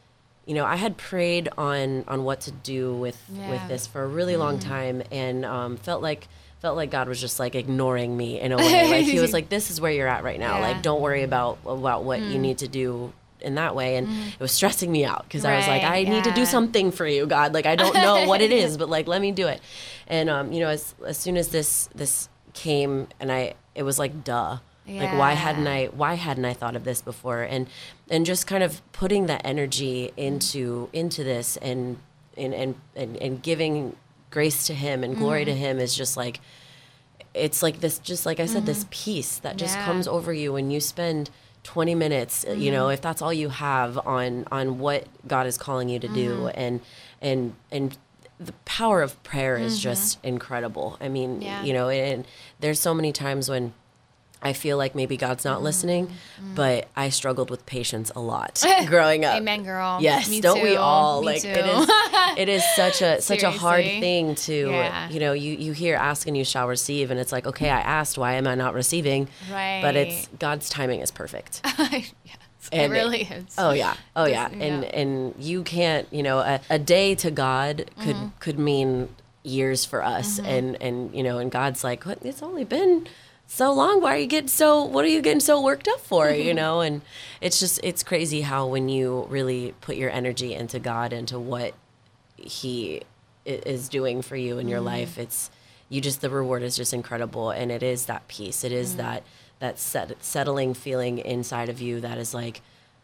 you 0.47 0.55
know 0.55 0.65
i 0.65 0.77
had 0.77 0.97
prayed 0.97 1.49
on 1.59 2.05
on 2.07 2.23
what 2.23 2.41
to 2.43 2.53
do 2.53 2.95
with 2.95 3.19
with 3.29 3.39
Yeah. 3.39 3.57
Mm-hmm. 3.59 3.69
this 3.69 3.87
for 3.89 4.03
a 4.05 4.07
really 4.07 4.37
long 4.37 4.59
time 4.61 5.03
and 5.11 5.45
um, 5.45 5.77
felt 5.77 6.01
like 6.03 6.29
felt 6.61 6.77
like 6.77 6.91
god 6.91 7.09
was 7.09 7.21
just 7.21 7.39
like 7.39 7.55
ignoring 7.55 8.17
me 8.17 8.41
in 8.41 8.53
a 8.53 8.57
way. 8.57 8.89
Like 8.91 9.05
he 9.05 9.21
was 9.21 9.33
like 9.39 9.49
this 9.49 9.71
is 9.71 9.81
where 9.81 9.93
you're 9.93 10.09
at 10.09 10.25
right 10.25 10.39
now. 10.39 10.59
Yeah. 10.59 10.65
Mm. 10.65 10.73
like 10.73 10.83
don't 10.83 11.01
worry 11.01 11.23
about 11.23 11.59
about 11.67 12.05
what 12.05 12.21
you 12.21 12.39
need 12.39 12.59
to 12.59 12.69
do 12.69 13.13
in 13.41 13.55
that 13.57 13.75
way. 13.77 13.97
And 13.97 14.09
it 14.09 14.41
was 14.41 14.53
stressing 14.53 14.91
me 14.91 15.05
out 15.05 15.25
because 15.25 15.45
i 15.45 15.57
was 15.57 15.67
like 15.69 15.83
i 15.83 15.91
Right, 15.91 16.09
need 16.09 16.25
to 16.25 16.33
do 16.33 16.47
something 16.47 16.91
for 16.91 17.07
you 17.07 17.27
god. 17.27 17.53
Like 17.55 17.67
i 17.67 17.77
don't 17.77 17.95
know 17.95 18.27
what 18.31 18.41
it 18.41 18.51
is 18.53 18.77
but 18.77 18.89
like 18.89 19.07
let 19.07 19.21
me 19.21 19.33
do 19.33 19.47
it. 19.47 19.61
And 20.07 20.29
um 20.31 20.53
you 20.53 20.61
know 20.61 20.69
as 20.69 20.95
as 21.07 21.17
soon 21.19 21.37
as 21.37 21.49
this 21.49 21.89
this 21.95 22.29
came 22.55 23.09
and 23.21 23.31
i 23.31 23.55
it 23.75 23.83
was 23.83 23.99
like 23.99 24.25
duh. 24.25 24.59
Like 24.89 25.19
why 25.19 25.33
hadn't 25.33 25.67
I 25.67 25.87
why 25.87 26.15
hadn't 26.15 26.45
I 26.45 26.53
thought 26.55 26.77
of 26.77 26.85
this 26.85 27.03
before? 27.03 27.43
And 27.43 27.67
and 28.09 28.25
just 28.25 28.47
kind 28.47 28.63
of 28.63 28.81
putting 28.93 29.27
that 29.27 29.43
energy 29.45 30.13
into 30.17 30.89
into 30.93 31.25
this 31.25 31.57
and 31.57 31.99
and 32.37 32.55
and 32.55 32.77
and, 32.95 33.17
and 33.17 33.43
giving 33.43 33.97
grace 34.37 34.67
to 34.67 34.75
him 34.75 35.03
and 35.05 35.17
glory 35.17 35.43
Mm-hmm. 35.45 35.55
to 35.63 35.67
him 35.67 35.79
is 35.87 35.93
just 36.03 36.15
like 36.23 36.37
it's 37.33 37.63
like 37.63 37.81
this 37.81 37.99
just 37.99 38.27
like 38.29 38.39
I 38.41 38.47
said 38.47 38.65
this 38.67 38.85
peace 38.91 39.39
that 39.45 39.57
just 39.57 39.73
Mm-hmm. 39.75 39.81
Yeah. 39.81 39.87
comes 39.93 40.07
over 40.17 40.31
you 40.43 40.53
when 40.53 40.71
you 40.71 40.81
spend 40.81 41.31
20 41.63 41.95
minutes 41.95 42.35
uh, 42.45 42.51
you 42.51 42.57
Mm-hmm. 42.57 42.73
know 42.77 42.89
if 42.97 43.01
that's 43.01 43.23
all 43.23 43.33
you 43.33 43.49
have 43.49 43.93
on 44.07 44.45
on 44.59 44.79
what 44.79 45.01
God 45.27 45.47
is 45.47 45.57
calling 45.57 45.89
you 45.89 45.99
to 46.07 46.09
do 46.09 46.29
Mm-hmm. 46.37 46.61
and 46.65 46.75
and 47.29 47.55
and 47.77 47.99
the 48.39 48.53
power 48.79 49.01
of 49.01 49.11
prayer 49.23 49.57
is 49.57 49.81
just 49.89 50.23
incredible. 50.23 50.89
I 51.01 51.09
mean, 51.09 51.31
Mm-hmm. 51.37 51.43
Yeah. 51.51 51.63
you 51.67 51.73
know, 51.73 51.89
and 51.89 52.27
there's 52.61 52.79
so 52.89 52.93
many 52.93 53.11
times 53.11 53.49
when 53.49 53.73
I 54.47 54.53
feel 54.53 54.77
like 54.79 54.95
maybe 54.95 55.17
God's 55.17 55.45
Mm-hmm. 55.45 55.53
not 55.55 55.63
listening, 55.63 56.11
but 56.55 56.89
I 56.97 57.11
struggled 57.11 57.51
with 57.51 57.67
patience 57.67 58.11
a 58.17 58.21
lot 58.21 58.65
growing 58.87 59.25
up. 59.25 59.37
Amen, 59.37 59.63
girl. 59.65 59.99
Yes, 60.01 60.29
Me 60.31 60.41
don't 60.41 60.63
we 60.63 60.77
all? 60.77 61.21
Me 61.21 61.27
like 61.27 61.43
too. 61.43 61.49
it 61.49 61.67
is 61.67 61.89
it 62.39 62.49
is 62.49 62.65
such 62.77 63.03
a 63.03 63.21
such 63.21 63.43
a 63.43 63.51
hard 63.51 63.85
thing 63.85 64.35
to 64.47 64.71
Yeah. 64.71 65.09
you 65.11 65.21
know, 65.21 65.33
you 65.33 65.53
you 65.57 65.73
hear 65.73 65.97
ask 65.97 66.27
and 66.27 66.37
you 66.37 66.45
shall 66.45 66.67
receive 66.69 67.11
and 67.11 67.19
it's 67.21 67.33
like, 67.33 67.47
okay, 67.47 67.69
I 67.71 67.81
asked, 67.81 68.17
why 68.19 68.33
am 68.35 68.47
I 68.47 68.55
not 68.55 68.73
receiving? 68.75 69.29
Right. 69.51 69.81
But 69.83 69.97
it's 69.97 70.29
God's 70.39 70.69
timing 70.69 71.01
is 71.01 71.11
perfect. 71.11 71.61
yes, 71.91 72.13
And 72.73 72.93
it 72.93 72.97
really 72.97 73.23
is. 73.23 73.55
Oh 73.59 73.73
yeah. 73.73 73.95
Oh 74.15 74.25
yeah. 74.27 74.49
Just- 74.49 74.61
And 74.63 74.83
yeah. 74.85 75.01
and 75.01 75.35
you 75.39 75.63
can't, 75.63 76.07
you 76.13 76.23
know, 76.23 76.39
a, 76.39 76.61
a 76.71 76.79
day 76.79 77.15
to 77.17 77.31
God 77.31 77.91
could 78.03 78.17
Mm-hmm. 78.17 78.39
could 78.41 78.59
mean 78.59 79.09
years 79.43 79.85
for 79.85 80.03
us 80.03 80.41
and 80.41 80.77
and 80.83 81.15
you 81.15 81.23
know, 81.23 81.39
and 81.39 81.51
God's 81.53 81.85
like, 81.85 82.05
"What? 82.05 82.19
It's 82.23 82.43
only 82.43 82.65
been 82.65 83.07
so 83.47 83.73
long. 83.73 84.01
Why 84.01 84.15
are 84.15 84.19
you 84.19 84.27
getting 84.27 84.49
so 84.49 84.83
what 84.85 85.05
are 85.05 85.09
you 85.09 85.23
getting 85.23 85.41
so 85.41 85.61
worked 85.63 85.89
up 85.89 86.01
for, 86.01 86.31
you 86.31 86.53
know?" 86.55 86.81
And 86.81 87.03
it's 87.41 87.59
just 87.61 87.81
it's 87.83 88.03
crazy 88.03 88.43
how 88.43 88.67
when 88.67 88.89
you 88.89 89.27
really 89.31 89.75
put 89.81 89.97
your 89.97 90.11
energy 90.11 90.55
into 90.55 90.79
God 90.79 91.13
into 91.13 91.39
what 91.39 91.75
he 92.37 93.03
is 93.45 93.89
doing 93.89 94.23
for 94.23 94.37
you 94.37 94.59
in 94.59 94.69
your 94.69 94.79
Mm-hmm. 94.79 94.87
life, 94.87 95.19
it's 95.19 95.51
you 95.89 96.01
just 96.01 96.21
the 96.21 96.31
reward 96.31 96.63
is 96.63 96.77
just 96.77 96.93
incredible 96.93 97.51
and 97.51 97.71
it 97.71 97.83
is 97.83 98.07
that 98.07 98.27
peace. 98.29 98.65
it 98.65 98.73
is 98.73 98.91
Mm-hmm. 98.91 98.99
that 98.99 99.23
that 99.59 99.79
set, 99.79 100.13
settling 100.23 100.75
feeling 100.75 101.19
inside 101.19 101.69
of 101.69 101.81
you 101.81 102.01
that 102.01 102.19
is 102.19 102.35
like 102.35 102.61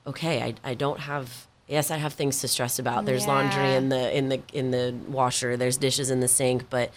okay, 0.07 0.43
I, 0.43 0.55
I 0.71 0.75
don't 0.75 0.99
have 1.01 1.47
yes, 1.69 1.91
I 1.93 1.97
have 1.99 2.13
things 2.15 2.41
to 2.41 2.49
stress 2.49 2.81
about. 2.81 3.05
There's 3.05 3.27
laundry 3.29 3.75
in 3.75 3.89
the 3.89 4.15
in 4.17 4.29
the 4.29 4.41
in 4.53 4.73
the 4.73 4.93
washer, 5.09 5.57
there's 5.57 5.77
dishes 5.77 6.11
in 6.11 6.19
the 6.21 6.29
sink, 6.29 6.69
but 6.69 6.91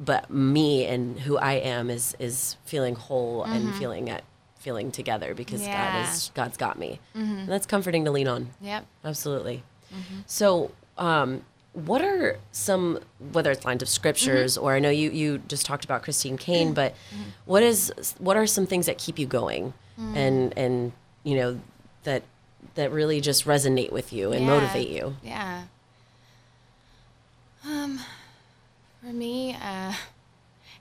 but 0.00 0.30
me 0.30 0.86
and 0.86 1.20
who 1.20 1.36
I 1.36 1.52
am 1.52 1.90
is 1.90 2.16
is 2.18 2.56
feeling 2.64 2.94
whole 2.94 3.44
and 3.44 3.68
mm-hmm. 3.68 3.78
feeling 3.78 4.10
at 4.10 4.24
feeling 4.58 4.90
together 4.90 5.34
because 5.34 5.62
God 5.62 6.08
is 6.08 6.30
God's 6.34 6.56
got 6.56 6.78
me. 6.78 7.00
And 7.14 7.48
that's 7.48 7.66
comforting 7.66 8.04
to 8.06 8.10
lean 8.10 8.28
on. 8.28 8.50
Yep. 8.60 8.86
Absolutely. 9.04 9.62
Mm-hmm. 9.92 10.20
So, 10.26 10.70
um, 10.98 11.42
what 11.72 12.02
are 12.02 12.36
some, 12.52 12.98
whether 13.32 13.50
it's 13.50 13.64
lines 13.64 13.82
of 13.82 13.88
scriptures 13.88 14.58
or 14.58 14.74
I 14.74 14.80
know 14.80 14.90
you 14.90 15.10
you 15.10 15.38
just 15.48 15.66
talked 15.66 15.84
about 15.84 16.02
Christine 16.02 16.36
Caine, 16.36 16.74
but 16.74 16.94
what 17.44 17.62
is 17.62 17.92
what 18.18 18.36
are 18.36 18.46
some 18.46 18.66
things 18.66 18.86
that 18.86 18.98
keep 18.98 19.18
you 19.18 19.26
going 19.26 19.72
mm. 19.98 20.16
and 20.16 20.56
and 20.58 20.92
you 21.22 21.36
know 21.36 21.60
that 22.04 22.22
that 22.74 22.90
really 22.92 23.20
just 23.20 23.46
resonate 23.46 23.92
with 23.92 24.12
you 24.12 24.32
and 24.32 24.42
Yeah. 24.42 24.46
motivate 24.46 24.88
you? 24.88 25.16
Yeah. 25.22 25.62
Um, 27.64 28.00
for 29.00 29.06
me, 29.12 29.54
uh, 29.60 29.92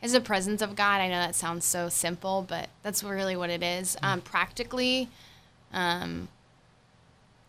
is 0.01 0.13
the 0.13 0.21
presence 0.21 0.61
of 0.61 0.75
God. 0.75 1.01
I 1.01 1.07
know 1.07 1.19
that 1.19 1.35
sounds 1.35 1.65
so 1.65 1.89
simple, 1.89 2.45
but 2.47 2.69
that's 2.83 3.03
really 3.03 3.35
what 3.35 3.49
it 3.49 3.63
is. 3.63 3.97
Um, 4.01 4.21
practically, 4.21 5.09
um, 5.73 6.27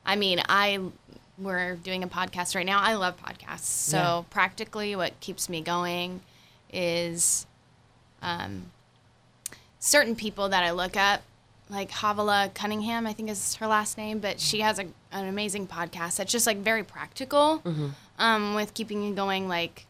I 0.05 0.17
mean, 0.17 0.41
I 0.49 0.79
we're 1.39 1.77
doing 1.77 2.03
a 2.03 2.09
podcast 2.09 2.55
right 2.55 2.67
now. 2.67 2.81
I 2.81 2.95
love 2.95 3.17
podcasts. 3.17 3.61
So 3.61 3.97
Yeah. 3.97 4.23
practically, 4.31 4.95
what 4.95 5.19
keeps 5.21 5.49
me 5.49 5.63
going 5.63 6.21
is 6.71 7.47
um, 8.21 8.71
certain 9.79 10.15
people 10.15 10.51
that 10.51 10.63
I 10.63 10.73
look 10.73 10.97
up, 10.99 11.23
like 11.71 11.91
Havilah 11.91 12.51
Cunningham, 12.55 13.07
I 13.07 13.15
think 13.15 13.31
is 13.31 13.55
her 13.55 13.67
last 13.67 13.97
name, 13.97 14.19
but 14.19 14.39
she 14.39 14.61
has 14.61 14.79
a, 14.79 14.87
an 15.13 15.29
amazing 15.29 15.67
podcast 15.67 16.17
that's 16.17 16.31
just 16.33 16.47
like 16.47 16.59
very 16.59 16.83
practical 16.85 17.63
um, 18.19 18.55
with 18.55 18.75
keeping 18.75 19.03
you 19.03 19.15
going, 19.15 19.49
like 19.49 19.87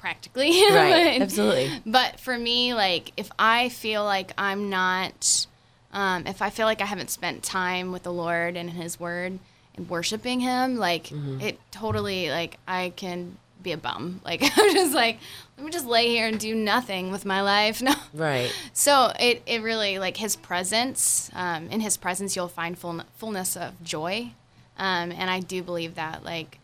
practically. 0.00 0.50
Right. 0.70 1.18
But- 1.18 1.22
Absolutely. 1.22 1.82
But 1.86 2.18
for 2.20 2.36
me, 2.38 2.74
like 2.74 3.12
if 3.16 3.30
I 3.38 3.68
feel 3.68 4.04
like 4.04 4.32
I'm 4.38 4.70
not, 4.70 5.46
um, 5.92 6.26
if 6.26 6.42
I 6.42 6.50
feel 6.50 6.66
like 6.66 6.80
I 6.80 6.86
haven't 6.86 7.10
spent 7.10 7.42
time 7.42 7.92
with 7.92 8.02
the 8.04 8.12
Lord 8.12 8.56
and 8.56 8.70
His 8.70 8.98
Word 8.98 9.38
and 9.76 9.88
worshiping 9.88 10.40
Him, 10.40 10.76
like 10.76 11.04
Mm-hmm. 11.08 11.40
it 11.40 11.58
totally, 11.70 12.30
like 12.30 12.58
I 12.66 12.92
can 12.96 13.36
be 13.62 13.72
a 13.72 13.76
bum. 13.76 14.20
Like 14.24 14.42
I'm 14.42 14.74
just 14.74 14.94
like, 14.94 15.18
let 15.58 15.66
me 15.66 15.70
just 15.70 15.84
lay 15.86 16.08
here 16.08 16.26
and 16.26 16.40
do 16.40 16.54
nothing 16.54 17.10
with 17.10 17.24
my 17.26 17.42
life. 17.42 17.82
No. 17.88 17.94
Right. 18.14 18.50
So 18.72 19.12
it, 19.20 19.42
it 19.46 19.62
really 19.62 19.98
like 19.98 20.16
his 20.16 20.34
presence. 20.36 21.30
Um, 21.34 21.68
in 21.68 21.80
his 21.80 21.96
presence, 21.98 22.34
you'll 22.34 22.48
find 22.48 22.78
full, 22.78 23.02
fullness 23.18 23.56
of 23.56 23.82
joy, 23.84 24.32
um, 24.78 25.12
and 25.12 25.28
I 25.30 25.40
do 25.40 25.62
believe 25.62 25.94
that 25.96 26.24
like 26.24 26.58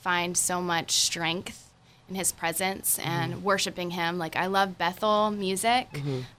find 0.00 0.36
so 0.36 0.60
much 0.60 0.90
strength 0.92 1.70
in 2.12 2.16
his 2.16 2.32
presence 2.32 2.98
and 3.02 3.42
worshiping 3.42 3.90
him. 3.90 4.18
Like 4.18 4.36
I 4.36 4.46
love 4.46 4.78
Bethel 4.78 5.30
music. 5.30 5.88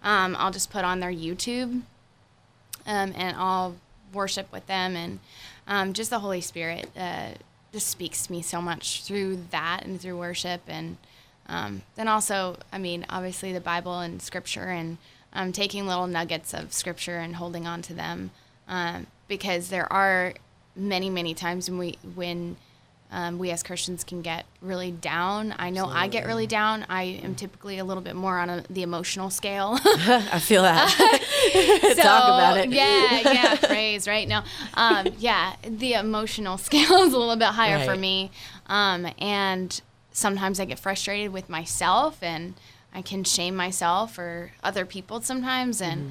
Um, 0.04 0.36
I'll 0.40 0.52
just 0.52 0.70
put 0.72 0.86
on 0.86 1.00
their 1.00 1.12
YouTube, 1.12 1.82
um, 2.86 3.14
and 3.16 3.36
I'll 3.38 3.76
worship 4.14 4.52
with 4.52 4.68
them, 4.68 4.96
and 4.96 5.20
um, 5.68 5.94
just 5.94 6.10
the 6.10 6.20
Holy 6.20 6.42
Spirit 6.42 6.90
uh, 6.96 7.30
just 7.72 7.88
speaks 7.88 8.28
to 8.28 8.32
me 8.32 8.42
so 8.42 8.62
much 8.62 9.04
through 9.04 9.40
that 9.52 9.82
and 9.86 10.00
through 10.00 10.18
worship 10.18 10.62
and 10.68 10.98
um, 11.48 11.82
then 11.96 12.08
also, 12.08 12.58
I 12.72 12.78
mean, 12.78 13.06
obviously 13.10 13.52
the 13.52 13.60
Bible 13.60 14.00
and 14.00 14.22
Scripture, 14.22 14.70
and 14.70 14.98
um, 15.34 15.52
taking 15.52 15.86
little 15.86 16.08
nuggets 16.08 16.54
of 16.54 16.72
Scripture 16.72 17.18
and 17.18 17.36
holding 17.36 17.68
on 17.68 17.82
to 17.84 17.94
them, 17.94 18.32
um, 18.68 19.08
because 19.28 19.70
there 19.70 19.92
are 19.92 20.36
many, 20.76 21.10
many 21.10 21.34
times 21.34 21.70
when 21.70 21.80
we 21.80 21.98
when 22.16 22.56
um, 23.14 23.38
we 23.38 23.52
as 23.52 23.62
Christians 23.62 24.04
can 24.04 24.22
get 24.24 24.46
really 24.60 24.92
down. 24.92 25.54
I 25.60 25.70
know 25.70 25.86
I 25.86 26.08
get 26.08 26.26
really 26.26 26.48
down. 26.48 26.84
I 26.90 27.04
am 27.24 27.36
typically 27.36 27.78
a 27.78 27.86
little 27.86 28.02
bit 28.02 28.16
more 28.16 28.40
on 28.40 28.50
a, 28.50 28.64
the 28.70 28.82
emotional 28.82 29.30
scale. 29.30 29.78
I 29.86 30.40
feel 30.40 30.64
that. 30.64 30.90
Talk 31.96 32.24
about 32.26 32.58
it. 32.58 32.70
Yeah, 32.70 33.20
yeah, 33.32 33.56
praise, 33.62 34.08
right? 34.08 34.28
No, 34.28 34.42
um, 34.74 35.08
yeah, 35.20 35.56
the 35.64 35.94
emotional 35.94 36.58
scale 36.58 37.04
is 37.04 37.14
a 37.14 37.18
little 37.20 37.36
bit 37.36 37.50
higher 37.50 37.86
for 37.86 37.96
me. 37.96 38.32
Um, 38.68 39.08
and 39.20 39.80
sometimes 40.12 40.60
I 40.60 40.66
get 40.66 40.80
frustrated 40.80 41.32
with 41.32 41.50
myself 41.50 42.18
and 42.24 42.56
I 42.94 43.02
can 43.02 43.24
shame 43.24 43.56
myself 43.56 44.18
or 44.18 44.52
other 44.64 44.86
people 44.86 45.22
sometimes. 45.22 45.82
And 45.82 46.02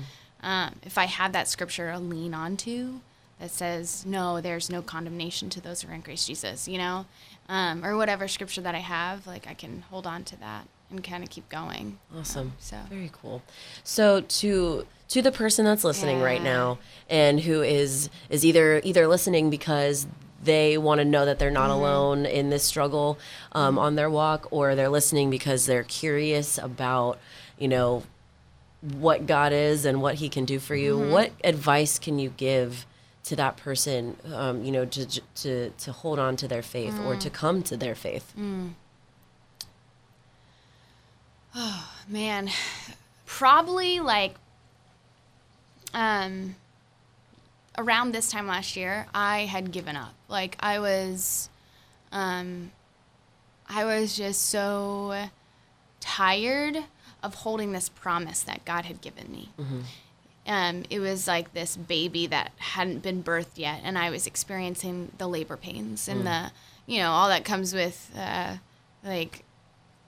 Mm-hmm. 0.43 0.47
um, 0.47 0.75
if 0.85 0.99
I 0.99 1.07
have 1.07 1.33
that 1.33 1.49
scripture 1.49 1.91
to 1.93 1.99
lean 1.99 2.33
onto 2.35 3.01
that 3.43 3.51
says, 3.51 4.07
no, 4.07 4.41
there's 4.41 4.71
no 4.71 4.81
condemnation 4.83 5.51
to 5.51 5.61
those 5.61 5.83
who 5.83 5.91
are 5.91 5.95
in 5.95 6.01
Christ 6.03 6.29
Jesus, 6.29 6.69
you 6.69 6.79
know, 6.79 7.07
um, 7.49 7.85
or 7.85 7.97
whatever 7.97 8.29
scripture 8.29 8.61
that 8.61 8.77
I 8.77 8.79
have, 8.79 9.27
like 9.27 9.49
I 9.49 9.55
can 9.55 9.83
hold 9.91 10.07
on 10.07 10.23
to 10.25 10.37
that 10.39 10.69
and 10.93 11.03
kind 11.03 11.25
of 11.25 11.29
keep 11.31 11.49
going. 11.49 11.99
Awesome. 12.17 12.53
So- 12.61 12.77
very 12.89 13.11
cool. 13.13 13.43
So 13.83 14.21
to 14.21 14.87
to 15.09 15.21
the 15.23 15.33
person 15.33 15.65
that's 15.65 15.83
listening 15.83 16.21
right 16.23 16.41
now 16.43 16.79
and 17.11 17.41
who 17.41 17.63
is 17.63 18.09
is 18.31 18.47
either 18.47 18.81
either 18.85 19.09
listening 19.09 19.51
because 19.51 20.07
they 20.43 20.79
want 20.79 21.01
to 21.01 21.05
know 21.05 21.27
that 21.27 21.41
they're 21.41 21.51
not 21.51 21.71
Mm-hmm. 21.71 21.81
alone 21.81 22.27
in 22.27 22.49
this 22.51 22.63
struggle 22.63 23.19
um, 23.53 23.77
on 23.77 23.97
their 23.97 24.09
walk, 24.09 24.47
or 24.53 24.77
they're 24.77 24.89
listening 24.89 25.31
because 25.31 25.67
they're 25.67 25.83
curious 25.83 26.59
about, 26.59 27.19
you 27.59 27.67
know, 27.67 28.05
what 28.81 29.27
God 29.27 29.53
is 29.53 29.85
and 29.85 30.01
what 30.01 30.15
He 30.17 30.29
can 30.29 30.45
do 30.45 30.61
for 30.61 30.77
you, 30.77 30.97
what 30.97 31.33
advice 31.43 31.99
can 31.99 32.19
you 32.21 32.31
give 32.37 32.87
to 33.25 33.37
that 33.37 33.57
person, 33.57 34.17
um, 34.35 34.65
you 34.65 34.73
know, 34.73 34.85
to, 34.85 35.21
to 35.37 35.71
to 35.71 35.93
hold 35.93 36.19
on 36.19 36.37
to 36.37 36.49
their 36.49 36.63
faith 36.63 36.99
or 37.07 37.15
to 37.17 37.31
come 37.31 37.63
to 37.65 37.77
their 37.77 37.95
faith? 37.95 38.33
Oh 41.55 41.89
man. 42.09 42.51
Probably 43.27 44.01
like 44.01 44.35
um 45.95 46.57
around 47.79 48.13
this 48.13 48.31
time 48.31 48.47
last 48.47 48.77
year 48.77 49.07
i 49.15 49.41
had 49.41 49.71
given 49.73 49.97
up. 49.97 50.15
Like 50.29 50.57
i 50.61 50.79
was 50.79 51.49
um 52.13 52.71
i 53.69 53.85
was 53.85 54.17
just 54.17 54.43
so 54.47 55.29
tired 56.01 56.79
of 57.23 57.35
holding 57.37 57.73
this 57.73 57.89
promise 57.89 58.43
that 58.43 58.65
god 58.65 58.85
had 58.85 59.01
given 59.01 59.31
me 59.31 59.51
um, 60.47 60.83
it 60.91 60.99
was 60.99 61.29
like 61.29 61.53
this 61.55 61.77
baby 61.77 62.27
that 62.27 62.53
hadn't 62.59 63.01
been 63.03 63.23
birthed 63.23 63.57
yet 63.57 63.81
and 63.85 63.97
i 63.97 64.11
was 64.11 64.27
experiencing 64.27 65.13
the 65.19 65.27
labor 65.29 65.57
pains 65.57 66.09
and 66.09 66.27
the 66.27 66.51
you 66.87 66.99
know 66.99 67.11
all 67.11 67.29
that 67.29 67.45
comes 67.45 67.73
with 67.73 68.11
uh, 68.17 68.57
like 69.05 69.45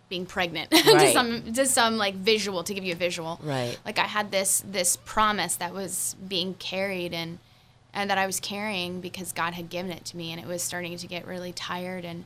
being 0.08 0.26
pregnant. 0.26 0.70
To 0.84 1.12
some 1.12 1.52
to 1.54 1.66
some 1.66 1.96
like 1.96 2.14
visual 2.14 2.62
to 2.64 2.74
give 2.74 2.84
you 2.84 2.92
a 2.92 2.96
visual. 2.96 3.40
Right. 3.42 3.78
like 3.84 3.98
i 3.98 4.02
had 4.06 4.30
this 4.30 4.62
this 4.66 4.96
promise 5.04 5.56
that 5.56 5.72
was 5.72 6.14
being 6.28 6.54
carried 6.54 7.12
and 7.12 7.38
and 7.92 8.10
that 8.10 8.18
i 8.18 8.26
was 8.26 8.38
carrying 8.38 9.00
because 9.00 9.32
god 9.32 9.54
had 9.54 9.70
given 9.70 9.90
it 9.90 10.04
to 10.06 10.16
me 10.16 10.30
and 10.30 10.40
it 10.40 10.46
was 10.46 10.62
starting 10.62 10.96
to 10.96 11.06
get 11.06 11.26
really 11.26 11.52
tired 11.52 12.04
and 12.04 12.24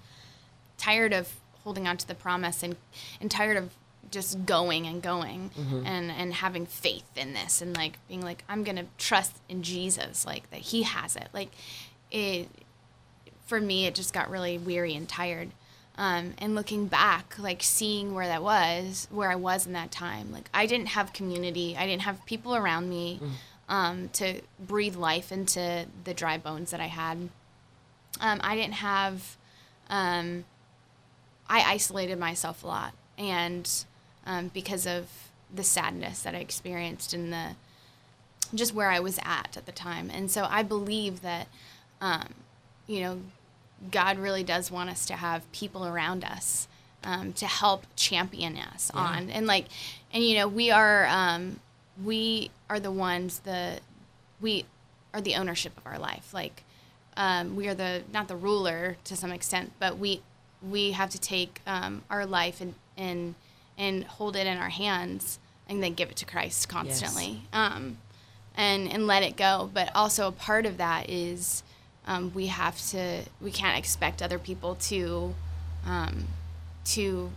tired 0.76 1.12
of 1.12 1.34
holding 1.64 1.86
on 1.86 1.96
to 1.98 2.06
the 2.06 2.14
promise 2.14 2.62
and 2.62 2.76
and 3.20 3.30
tired 3.30 3.56
of 3.56 3.70
just 4.10 4.46
going 4.46 4.86
and 4.86 5.02
going 5.02 5.50
and 5.86 6.10
and 6.10 6.34
having 6.34 6.66
faith 6.66 7.08
in 7.16 7.32
this 7.34 7.60
and 7.62 7.76
like 7.76 7.98
being 8.08 8.22
like 8.22 8.42
i'm 8.48 8.64
gonna 8.64 8.86
trust 8.96 9.36
in 9.48 9.62
jesus 9.62 10.24
like 10.26 10.50
that 10.50 10.60
he 10.60 10.82
has 10.82 11.16
it. 11.16 11.28
Like 11.34 11.50
it 12.10 12.48
for 13.46 13.60
me 13.60 13.86
it 13.86 13.94
just 13.94 14.12
got 14.12 14.30
really 14.30 14.58
weary 14.58 14.94
and 14.94 15.08
tired. 15.08 15.50
Um, 15.96 16.34
and 16.38 16.54
looking 16.54 16.86
back 16.86 17.34
like 17.38 17.60
seeing 17.62 18.14
where 18.14 18.26
that 18.26 18.42
was 18.42 19.08
where 19.10 19.30
i 19.30 19.34
was 19.34 19.66
in 19.66 19.72
that 19.72 19.90
time 19.90 20.30
like 20.32 20.48
i 20.54 20.64
didn't 20.66 20.88
have 20.88 21.12
community. 21.12 21.76
I 21.76 21.86
didn't 21.86 22.02
have 22.02 22.24
people 22.24 22.54
around 22.54 22.88
me 22.88 23.20
um, 23.68 24.08
to 24.10 24.40
breathe 24.60 24.94
life 24.96 25.30
into 25.32 25.86
the 26.04 26.14
dry 26.14 26.38
bones 26.38 26.70
that 26.70 26.80
i 26.80 26.86
had. 26.86 27.18
Um, 28.20 28.40
i 28.42 28.54
didn't 28.54 28.74
have 28.74 29.36
um, 29.90 30.44
i 31.48 31.62
isolated 31.62 32.18
myself 32.18 32.62
a 32.62 32.66
lot. 32.68 32.94
And 33.16 33.68
um, 34.28 34.48
because 34.54 34.86
of 34.86 35.08
the 35.52 35.64
sadness 35.64 36.22
that 36.22 36.34
i 36.34 36.38
experienced 36.38 37.12
and 37.12 37.32
the 37.32 37.56
just 38.54 38.72
where 38.72 38.90
i 38.90 39.00
was 39.00 39.18
at 39.24 39.56
at 39.56 39.66
the 39.66 39.72
time. 39.72 40.10
And 40.12 40.30
so 40.30 40.46
i 40.48 40.62
believe 40.62 41.22
that 41.22 41.48
um, 42.00 42.28
you 42.86 43.00
know 43.00 43.20
God 43.90 44.18
really 44.18 44.42
does 44.42 44.70
want 44.70 44.90
us 44.90 45.06
to 45.06 45.14
have 45.14 45.50
people 45.52 45.86
around 45.86 46.24
us 46.24 46.68
um, 47.04 47.32
to 47.34 47.46
help 47.46 47.84
champion 47.94 48.56
us 48.56 48.90
on, 48.92 49.30
and 49.30 49.46
like, 49.46 49.66
and 50.12 50.24
you 50.24 50.36
know, 50.36 50.48
we 50.48 50.70
are 50.70 51.06
um, 51.06 51.60
we 52.04 52.50
are 52.68 52.80
the 52.80 52.90
ones 52.90 53.40
the 53.40 53.78
we 54.40 54.64
are 55.14 55.20
the 55.20 55.36
ownership 55.36 55.76
of 55.76 55.86
our 55.86 55.98
life. 55.98 56.34
Like, 56.34 56.64
um, 57.16 57.54
we 57.54 57.68
are 57.68 57.74
the 57.74 58.02
not 58.12 58.26
the 58.26 58.36
ruler 58.36 58.96
to 59.04 59.16
some 59.16 59.30
extent, 59.30 59.72
but 59.78 59.98
we 59.98 60.22
we 60.60 60.92
have 60.92 61.10
to 61.10 61.20
take 61.20 61.60
um, 61.66 62.02
our 62.10 62.26
life 62.26 62.60
and 62.60 62.74
and 62.96 63.36
and 63.78 64.04
hold 64.04 64.36
it 64.36 64.46
in 64.46 64.58
our 64.58 64.68
hands 64.68 65.38
and 65.68 65.82
then 65.82 65.94
give 65.94 66.10
it 66.10 66.16
to 66.16 66.26
Christ 66.26 66.68
constantly. 66.68 67.42
Um, 67.52 67.98
and 68.56 68.90
and 68.92 69.06
let 69.06 69.22
it 69.22 69.36
go. 69.36 69.70
But 69.72 69.90
also 69.94 70.28
a 70.28 70.32
part 70.32 70.66
of 70.66 70.76
that 70.78 71.08
is 71.08 71.62
um, 72.06 72.32
we 72.34 72.46
have 72.46 72.78
to 72.90 73.22
we 73.40 73.50
can't 73.52 73.78
expect 73.78 74.20
other 74.20 74.38
people 74.38 74.74
to 74.74 75.34
um, 75.86 76.26
to 76.86 77.30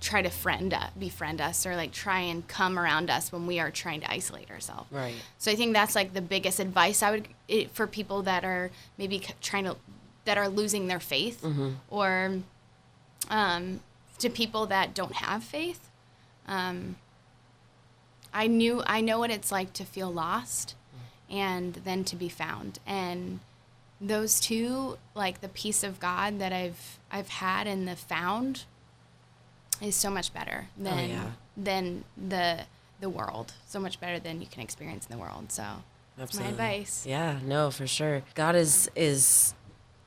try 0.00 0.22
to 0.22 0.30
friend 0.30 0.72
us, 0.72 0.90
befriend 0.98 1.42
us 1.42 1.66
or 1.66 1.76
like 1.76 1.92
try 1.92 2.20
and 2.20 2.48
come 2.48 2.78
around 2.78 3.10
us 3.10 3.30
when 3.30 3.46
we 3.46 3.60
are 3.60 3.70
trying 3.70 4.00
to 4.00 4.10
isolate 4.10 4.50
ourselves. 4.50 4.90
Right. 4.90 5.14
So 5.36 5.50
I 5.50 5.56
think 5.56 5.74
that's 5.74 5.94
like 5.94 6.14
the 6.14 6.22
biggest 6.22 6.58
advice 6.58 7.02
I 7.02 7.10
would 7.10 7.28
it, 7.48 7.70
for 7.70 7.86
people 7.86 8.22
that 8.22 8.42
are 8.42 8.70
maybe 8.96 9.22
trying 9.42 9.64
to 9.64 9.76
that 10.24 10.38
are 10.38 10.48
losing 10.48 10.86
their 10.86 11.00
faith 11.00 11.44
or 11.90 12.38
um, 13.28 13.80
to 14.20 14.30
people 14.30 14.66
that 14.66 14.94
don't 14.94 15.14
have 15.14 15.42
faith. 15.42 15.90
Um, 16.46 16.96
I 18.32 18.46
knew 18.46 18.82
I 18.86 19.00
know 19.00 19.18
what 19.18 19.30
it's 19.30 19.50
like 19.50 19.72
to 19.74 19.84
feel 19.84 20.12
lost 20.12 20.74
and 21.28 21.74
then 21.84 22.04
to 22.04 22.16
be 22.16 22.28
found 22.28 22.80
and 22.86 23.38
those 24.00 24.40
two 24.40 24.98
like 25.14 25.40
the 25.40 25.48
peace 25.48 25.84
of 25.84 26.00
God 26.00 26.38
that 26.38 26.52
I've 26.52 26.98
I've 27.10 27.28
had 27.28 27.66
and 27.66 27.86
the 27.86 27.96
found 27.96 28.64
is 29.80 29.94
so 29.94 30.10
much 30.10 30.32
better 30.32 30.68
than 30.76 31.10
yeah. 31.10 31.30
than 31.56 32.04
the 32.16 32.60
the 33.00 33.10
world 33.10 33.52
so 33.66 33.80
much 33.80 34.00
better 34.00 34.18
than 34.18 34.40
you 34.40 34.46
can 34.46 34.62
experience 34.62 35.06
in 35.06 35.16
the 35.16 35.20
world 35.20 35.52
so 35.52 35.64
that's 36.20 36.38
my 36.38 36.46
advice 36.46 37.06
Yeah, 37.06 37.38
no, 37.44 37.70
for 37.70 37.86
sure. 37.86 38.22
God 38.34 38.54
is 38.54 38.90
is 38.94 39.54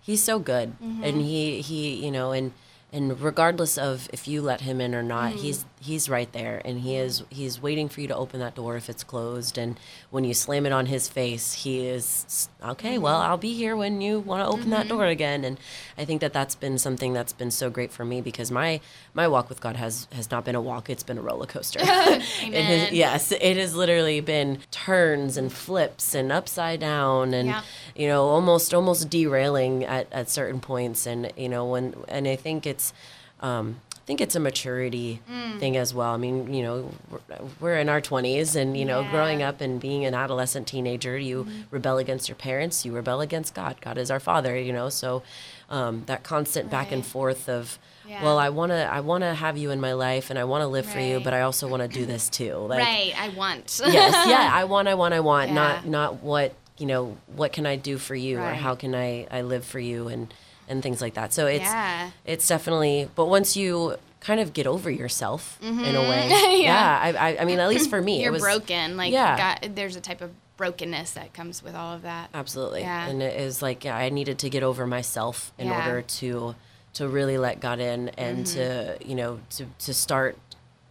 he's 0.02 0.22
so 0.22 0.38
good. 0.38 0.80
Mm-hmm. 0.80 1.04
And 1.04 1.22
he 1.22 1.62
he, 1.62 2.06
you 2.06 2.12
know, 2.12 2.32
and 2.32 2.54
and 2.94 3.20
regardless 3.20 3.78
of 3.78 4.10
if 4.14 4.28
you 4.28 4.42
let 4.42 4.62
him 4.62 4.80
in 4.80 4.94
or 4.96 5.04
not, 5.04 5.32
Mm-hmm. 5.34 5.42
he's 5.42 5.66
he's 5.84 6.08
right 6.10 6.32
there 6.32 6.62
and 6.66 6.80
he 6.80 6.96
is 6.96 7.24
he's 7.30 7.62
waiting 7.62 7.90
for 7.90 8.00
you 8.02 8.08
to 8.08 8.16
open 8.16 8.40
that 8.40 8.56
door 8.56 8.78
if 8.78 8.90
it's 8.90 9.04
closed 9.04 9.58
and 9.58 9.78
when 10.10 10.24
you 10.24 10.34
slam 10.34 10.66
it 10.66 10.72
on 10.72 10.86
his 10.86 11.08
face, 11.10 11.54
he 11.64 11.86
is 11.86 12.48
okay, 12.64 12.98
well, 12.98 13.20
Mm-hmm. 13.20 13.30
I'll 13.32 13.38
be 13.38 13.54
here 13.54 13.76
when 13.76 14.00
you 14.02 14.20
want 14.20 14.42
to 14.44 14.48
open 14.48 14.70
that 14.70 14.88
door 14.88 15.06
again 15.06 15.44
and 15.44 15.58
I 15.98 16.06
think 16.06 16.22
that 16.22 16.32
that's 16.34 16.56
been 16.56 16.78
something 16.78 17.12
that's 17.14 17.34
been 17.34 17.52
so 17.52 17.70
great 17.70 17.92
for 17.92 18.06
me 18.06 18.22
because 18.22 18.50
my 18.52 18.80
my 19.14 19.28
walk 19.28 19.50
with 19.50 19.60
God 19.62 19.76
has 19.76 20.08
has 20.14 20.32
not 20.32 20.46
been 20.46 20.56
a 20.56 20.62
walk, 20.62 20.90
it's 20.90 21.04
been 21.04 21.18
a 21.18 21.22
roller 21.22 21.46
coaster. 21.46 21.80
It 21.84 22.66
has- 22.66 22.92
yes, 22.92 23.32
it 23.32 23.58
has 23.58 23.76
literally 23.76 24.22
been 24.22 24.60
turns 24.72 25.38
and 25.38 25.52
flips 25.52 26.16
and 26.16 26.32
upside 26.32 26.80
down 26.80 27.34
and 27.34 27.48
Yeah. 27.50 27.62
you 27.96 28.08
know 28.08 28.24
almost 28.24 28.74
almost 28.74 29.10
derailing 29.10 29.84
at, 29.84 30.08
at 30.12 30.30
certain 30.30 30.60
points 30.60 31.06
and 31.06 31.32
you 31.36 31.50
know 31.50 31.66
when 31.66 31.96
and 32.08 32.28
I 32.28 32.36
think 32.36 32.66
it's 32.66 32.94
um, 33.42 33.82
think 34.06 34.20
it's 34.22 34.36
a 34.36 34.40
maturity 34.40 35.20
Mm. 35.30 35.60
thing 35.60 35.78
as 35.78 35.94
well. 35.94 36.12
I 36.14 36.18
mean, 36.18 36.54
you 36.54 36.62
know, 36.64 36.92
we're, 37.10 37.20
we're 37.60 37.78
in 37.78 37.88
our 37.90 38.02
20s 38.02 38.56
and 38.56 38.76
you 38.78 38.84
know, 38.86 39.02
Yeah. 39.02 39.10
growing 39.10 39.42
up 39.42 39.62
and 39.62 39.80
being 39.80 40.04
an 40.06 40.14
adolescent 40.14 40.68
teenager, 40.68 41.18
you 41.18 41.48
rebel 41.72 41.98
against 41.98 42.28
your 42.28 42.36
parents, 42.36 42.86
you 42.86 42.94
rebel 42.94 43.22
against 43.22 43.54
God. 43.54 43.78
God 43.82 43.98
is 43.98 44.12
our 44.12 44.20
father, 44.20 44.60
you 44.60 44.74
know. 44.74 44.90
So 44.90 45.24
um, 45.70 46.04
that 46.08 46.24
constant 46.24 46.70
back 46.70 46.92
and 46.92 47.06
forth 47.06 47.48
of 47.48 47.80
Yeah. 48.08 48.22
well, 48.22 48.38
I 48.38 48.50
want 48.50 48.72
to 48.72 48.94
I 48.94 49.00
want 49.00 49.24
to 49.24 49.34
have 49.34 49.58
you 49.58 49.72
in 49.72 49.80
my 49.80 49.94
life 49.94 50.30
and 50.30 50.38
I 50.38 50.44
want 50.44 50.62
to 50.64 50.68
live 50.68 50.86
for 50.86 51.00
you, 51.00 51.20
but 51.22 51.34
I 51.34 51.42
also 51.42 51.68
want 51.70 51.82
to 51.84 51.88
do 51.88 52.06
this 52.06 52.30
too. 52.30 52.56
Like 52.74 52.80
right 52.84 53.14
I 53.18 53.30
want 53.30 53.80
yes, 53.88 54.28
yeah, 54.28 54.50
I 54.54 54.64
want, 54.74 54.88
I 54.90 54.96
want, 54.96 55.14
I 55.14 55.22
want. 55.22 55.52
Not, 55.54 55.86
Yeah. 55.86 55.90
not 55.90 56.22
what 56.22 56.54
you 56.78 56.88
know. 56.88 57.16
What 57.36 57.54
can 57.54 57.66
I 57.66 57.76
do 57.78 57.98
for 57.98 58.16
you, 58.16 58.40
or 58.40 58.54
how 58.54 58.76
can 58.76 58.94
I, 58.96 59.28
I 59.32 59.42
live 59.44 59.64
for 59.64 59.80
you, 59.80 60.08
and 60.10 60.34
and 60.68 60.82
things 60.84 61.02
like 61.02 61.14
that. 61.16 61.34
So 61.34 61.48
it's, 61.48 61.64
Yeah. 61.64 62.12
it's 62.26 62.48
definitely. 62.48 63.10
But 63.16 63.26
once 63.26 63.56
you 63.58 63.96
kind 64.20 64.40
of 64.40 64.54
get 64.54 64.66
over 64.68 64.90
yourself 64.90 65.60
in 65.62 65.80
a 65.96 66.02
way, 66.02 66.30
Mm-hmm. 66.32 66.52
Yeah. 66.62 67.02
yeah. 67.12 67.20
I, 67.20 67.30
I, 67.32 67.38
I 67.42 67.46
mean, 67.46 67.60
at 67.60 67.68
least 67.70 67.90
for 67.90 68.02
me, 68.02 68.20
you're 68.22 68.30
it 68.30 68.34
was 68.34 68.42
broken 68.42 68.96
like 68.98 69.12
yeah. 69.12 69.58
God, 69.62 69.76
there's 69.76 69.96
a 69.96 70.02
type 70.02 70.22
of 70.22 70.32
brokenness 70.56 71.12
that 71.12 71.34
comes 71.34 71.62
with 71.64 71.76
all 71.76 71.94
of 71.96 72.04
that 72.04 72.30
absolutely, 72.34 72.82
Yeah. 72.82 73.08
and 73.08 73.22
it 73.24 73.40
is 73.40 73.62
like 73.62 73.84
yeah, 73.84 73.98
I 73.98 74.10
needed 74.10 74.38
to 74.40 74.50
get 74.50 74.62
over 74.64 74.86
myself 74.88 75.52
in 75.58 75.68
Yeah. 75.68 75.78
order 75.88 76.02
to 76.04 76.56
to 76.94 77.08
really 77.08 77.38
let 77.40 77.60
God 77.60 77.80
in 77.80 78.10
and 78.10 78.46
Mm-hmm. 78.46 79.00
to 79.00 79.06
you 79.06 79.16
know 79.16 79.40
to 79.58 79.66
to 79.80 79.94
start 79.94 80.38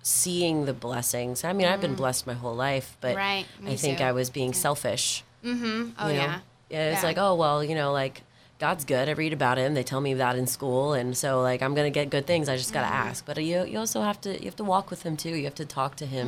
seeing 0.03 0.65
the 0.67 0.73
blessings. 0.75 1.45
I 1.45 1.53
mean, 1.53 1.69
I've 1.69 1.81
been 1.81 1.95
blessed 1.95 2.27
my 2.27 2.35
whole 2.35 2.55
life, 2.57 2.97
but 3.01 3.15
Mm. 3.15 3.17
Right, 3.19 3.47
I 3.67 3.77
think 3.77 3.99
too. 3.99 4.05
I 4.05 4.13
was 4.13 4.31
being 4.31 4.53
selfish. 4.53 5.23
oh 5.45 5.49
you 5.49 5.55
know? 5.55 5.93
yeah 6.13 6.41
Yeah, 6.69 6.91
it's 6.93 7.03
Yeah. 7.03 7.09
like, 7.09 7.19
oh 7.19 7.35
well, 7.37 7.63
you 7.63 7.75
know, 7.75 7.93
like 7.93 8.23
God's 8.63 8.85
good. 8.85 9.09
I 9.09 9.13
read 9.13 9.33
about 9.33 9.59
him. 9.59 9.75
They 9.75 9.83
tell 9.83 10.01
me 10.01 10.15
that 10.15 10.37
in 10.37 10.47
school, 10.47 10.93
and 10.93 11.17
so 11.17 11.43
like 11.43 11.61
I'm 11.65 11.75
gonna 11.75 11.91
get 12.01 12.11
good 12.11 12.27
things. 12.31 12.49
I 12.49 12.57
just 12.57 12.73
gotta 12.73 12.87
Mm-hmm. 12.87 13.09
ask. 13.09 13.27
But 13.27 13.37
you 13.43 13.65
you 13.65 13.77
also 13.85 14.03
have 14.03 14.21
to 14.21 14.31
you 14.39 14.45
have 14.51 14.57
to 14.63 14.69
walk 14.75 14.89
with 14.89 15.03
him 15.03 15.17
too. 15.17 15.35
You 15.41 15.45
have 15.51 15.57
to 15.57 15.65
talk 15.67 15.97
to 15.97 16.07
him. 16.07 16.27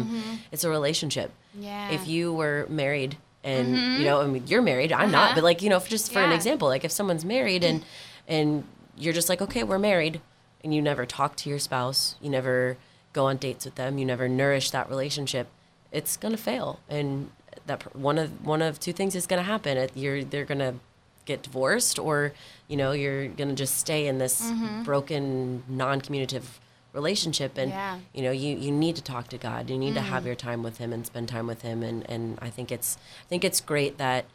It's 0.53 0.65
a 0.65 0.69
relationship. 0.79 1.31
Mm-hmm. 1.31 1.63
Yeah. 1.69 1.91
If 1.97 2.09
you 2.09 2.33
were 2.41 2.67
married 2.69 3.17
and 3.45 3.69
you 3.99 4.05
know, 4.09 4.21
I 4.21 4.27
mean, 4.27 4.45
you're 4.49 4.63
married. 4.63 4.93
I'm 4.93 5.13
not, 5.13 5.25
Uh-huh. 5.27 5.35
but 5.37 5.45
like 5.45 5.63
you 5.63 5.71
know, 5.71 5.79
just 5.79 6.13
for 6.13 6.19
an 6.21 6.33
example, 6.33 6.67
like 6.69 6.85
if 6.85 6.91
someone's 6.91 7.25
married 7.25 7.63
and 7.63 7.85
and 8.37 8.65
you're 8.97 9.15
just 9.21 9.29
like, 9.29 9.41
okay, 9.47 9.63
we're 9.63 9.79
married, 9.93 10.21
and 10.65 10.75
you 10.75 10.81
never 10.83 11.05
talk 11.07 11.37
to 11.37 11.49
your 11.51 11.59
spouse, 11.61 12.17
you 12.23 12.31
never 12.31 12.77
go 13.13 13.27
on 13.27 13.37
dates 13.37 13.65
with 13.65 13.77
them, 13.77 13.97
you 13.99 14.05
never 14.05 14.29
nourish 14.29 14.71
that 14.73 14.89
relationship, 14.89 15.47
it's 15.93 16.17
gonna 16.17 16.37
fail. 16.51 16.81
And 16.89 17.31
that 17.67 17.95
one 17.95 18.19
of 18.19 18.45
one 18.45 18.61
of 18.69 18.81
two 18.81 18.93
things 18.93 19.15
is 19.15 19.27
gonna 19.29 19.43
happen. 19.55 19.77
It, 19.77 19.93
you're 19.95 20.25
they're 20.25 20.45
gonna 20.45 20.75
get 21.25 21.43
divorced, 21.43 21.99
or 21.99 22.33
you 22.69 22.77
know, 22.77 22.93
you're 22.93 23.29
gonna 23.29 23.55
just 23.55 23.77
stay 23.79 24.07
in 24.07 24.19
this 24.19 24.51
broken, 24.85 25.63
non-communicative 25.69 26.61
relationship 26.93 27.59
and 27.59 27.71
Yeah. 27.73 27.99
you 28.13 28.23
know 28.23 28.31
you 28.31 28.57
you 28.57 28.71
need 28.71 28.95
to 28.95 29.03
talk 29.03 29.27
to 29.29 29.37
God 29.37 29.69
you 29.69 29.77
need 29.77 29.95
to 29.95 30.01
Mm. 30.01 30.05
have 30.15 30.25
your 30.27 30.37
time 30.37 30.63
with 30.63 30.79
him 30.79 30.93
and 30.93 31.05
spend 31.05 31.29
time 31.29 31.49
with 31.49 31.63
him 31.63 31.83
and 31.83 32.09
and 32.09 32.39
I 32.41 32.51
think 32.51 32.71
it's 32.71 32.97
I 33.25 33.27
think 33.29 33.43
it's 33.43 33.61
great 33.61 33.99
that 33.99 34.27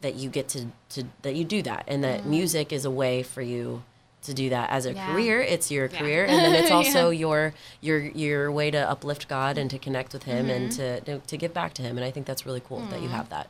that 0.00 0.14
you 0.14 0.30
get 0.30 0.46
to, 0.50 0.66
to 0.90 1.02
that 1.22 1.34
you 1.34 1.42
do 1.44 1.62
that 1.62 1.82
and 1.88 2.04
that 2.04 2.24
music 2.26 2.72
is 2.72 2.84
a 2.84 2.90
way 2.92 3.24
for 3.24 3.42
you 3.42 3.82
to 4.22 4.32
do 4.32 4.48
that 4.50 4.70
as 4.70 4.86
a 4.86 4.92
Mm. 4.92 4.96
Yeah. 4.96 5.06
career 5.12 5.40
it's 5.40 5.68
your 5.72 5.86
Yeah. 5.86 5.98
career 5.98 6.24
and 6.26 6.38
then 6.38 6.54
it's 6.54 6.70
also 6.78 7.10
your 7.10 7.54
your 7.80 7.98
your 7.98 8.52
way 8.52 8.70
to 8.70 8.78
uplift 8.88 9.26
God 9.26 9.58
and 9.58 9.68
to 9.70 9.76
connect 9.78 10.12
with 10.12 10.22
him 10.22 10.48
and 10.48 10.70
Mm-hmm. 10.70 11.04
to, 11.06 11.18
to 11.18 11.26
to 11.26 11.36
give 11.36 11.52
back 11.52 11.74
to 11.74 11.82
him 11.82 11.98
and 11.98 12.04
I 12.04 12.12
think 12.12 12.24
that's 12.24 12.46
really 12.46 12.60
cool 12.68 12.82
that 12.90 13.02
you 13.02 13.08
Mm. 13.08 13.12
have 13.18 13.30
that 13.30 13.48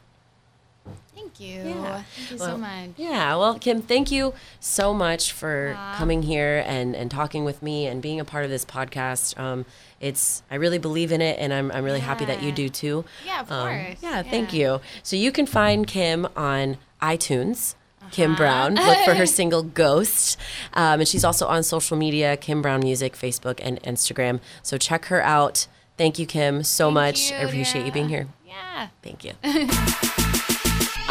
Thank 1.15 1.39
you. 1.41 1.63
Yeah. 1.63 2.03
Thank 2.17 2.31
you 2.31 2.37
Well, 2.39 2.49
so 2.51 2.59
much. 2.59 2.91
Yeah, 2.97 3.37
well, 3.37 3.59
Kim, 3.59 3.83
thank 3.83 4.11
you 4.11 4.35
so 4.59 4.93
much 4.95 5.33
for 5.33 5.77
coming 5.97 6.23
here 6.23 6.63
and, 6.67 6.95
and 6.97 7.11
talking 7.11 7.45
with 7.45 7.63
me 7.63 7.87
and 7.87 8.01
being 8.03 8.19
a 8.21 8.25
part 8.25 8.45
of 8.45 8.51
this 8.51 8.65
podcast. 8.65 9.39
Um, 9.39 9.65
it's 10.01 10.43
I 10.51 10.55
really 10.57 10.79
believe 10.79 11.13
in 11.13 11.21
it, 11.21 11.39
and 11.39 11.53
I'm, 11.53 11.71
I'm 11.73 11.85
really 11.85 12.01
happy 12.01 12.25
that 12.25 12.43
you 12.43 12.53
do 12.53 12.69
too. 12.69 13.05
Yeah, 13.27 13.41
of 13.43 13.53
Um, 13.53 13.69
course. 13.69 13.97
yeah, 14.03 14.23
thank 14.23 14.53
you. 14.53 14.81
So 15.03 15.15
you 15.17 15.31
can 15.31 15.47
find 15.47 15.87
Kim 15.87 16.27
on 16.37 16.79
iTunes. 17.03 17.75
Kim 18.11 18.33
Uh-huh. 18.33 18.39
Brown. 18.39 18.75
Look 18.75 18.99
for 19.05 19.15
her 19.15 19.27
single 19.41 19.63
Ghost. 19.63 20.37
Um, 20.75 21.01
and 21.01 21.07
she's 21.09 21.23
also 21.25 21.47
on 21.47 21.63
social 21.63 21.97
media 21.97 22.37
Kim 22.37 22.61
Brown 22.61 22.81
Music, 22.81 23.13
Facebook, 23.15 23.61
and 23.63 23.81
Instagram. 23.83 24.41
So 24.63 24.79
check 24.79 25.05
her 25.07 25.23
out. 25.23 25.67
Thank 25.97 26.19
you, 26.19 26.27
Kim, 26.27 26.65
so 26.65 26.87
Thank 26.87 26.95
much. 26.95 27.31
you, 27.31 27.37
I 27.37 27.41
appreciate 27.43 27.87
you 27.87 27.93
being 27.93 28.09
here. 28.09 28.27
Yeah. 28.47 28.89
Thank 29.03 29.23
you. 29.23 29.35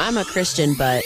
I'm 0.01 0.17
a 0.17 0.23
Christian, 0.23 0.75
but 0.75 1.03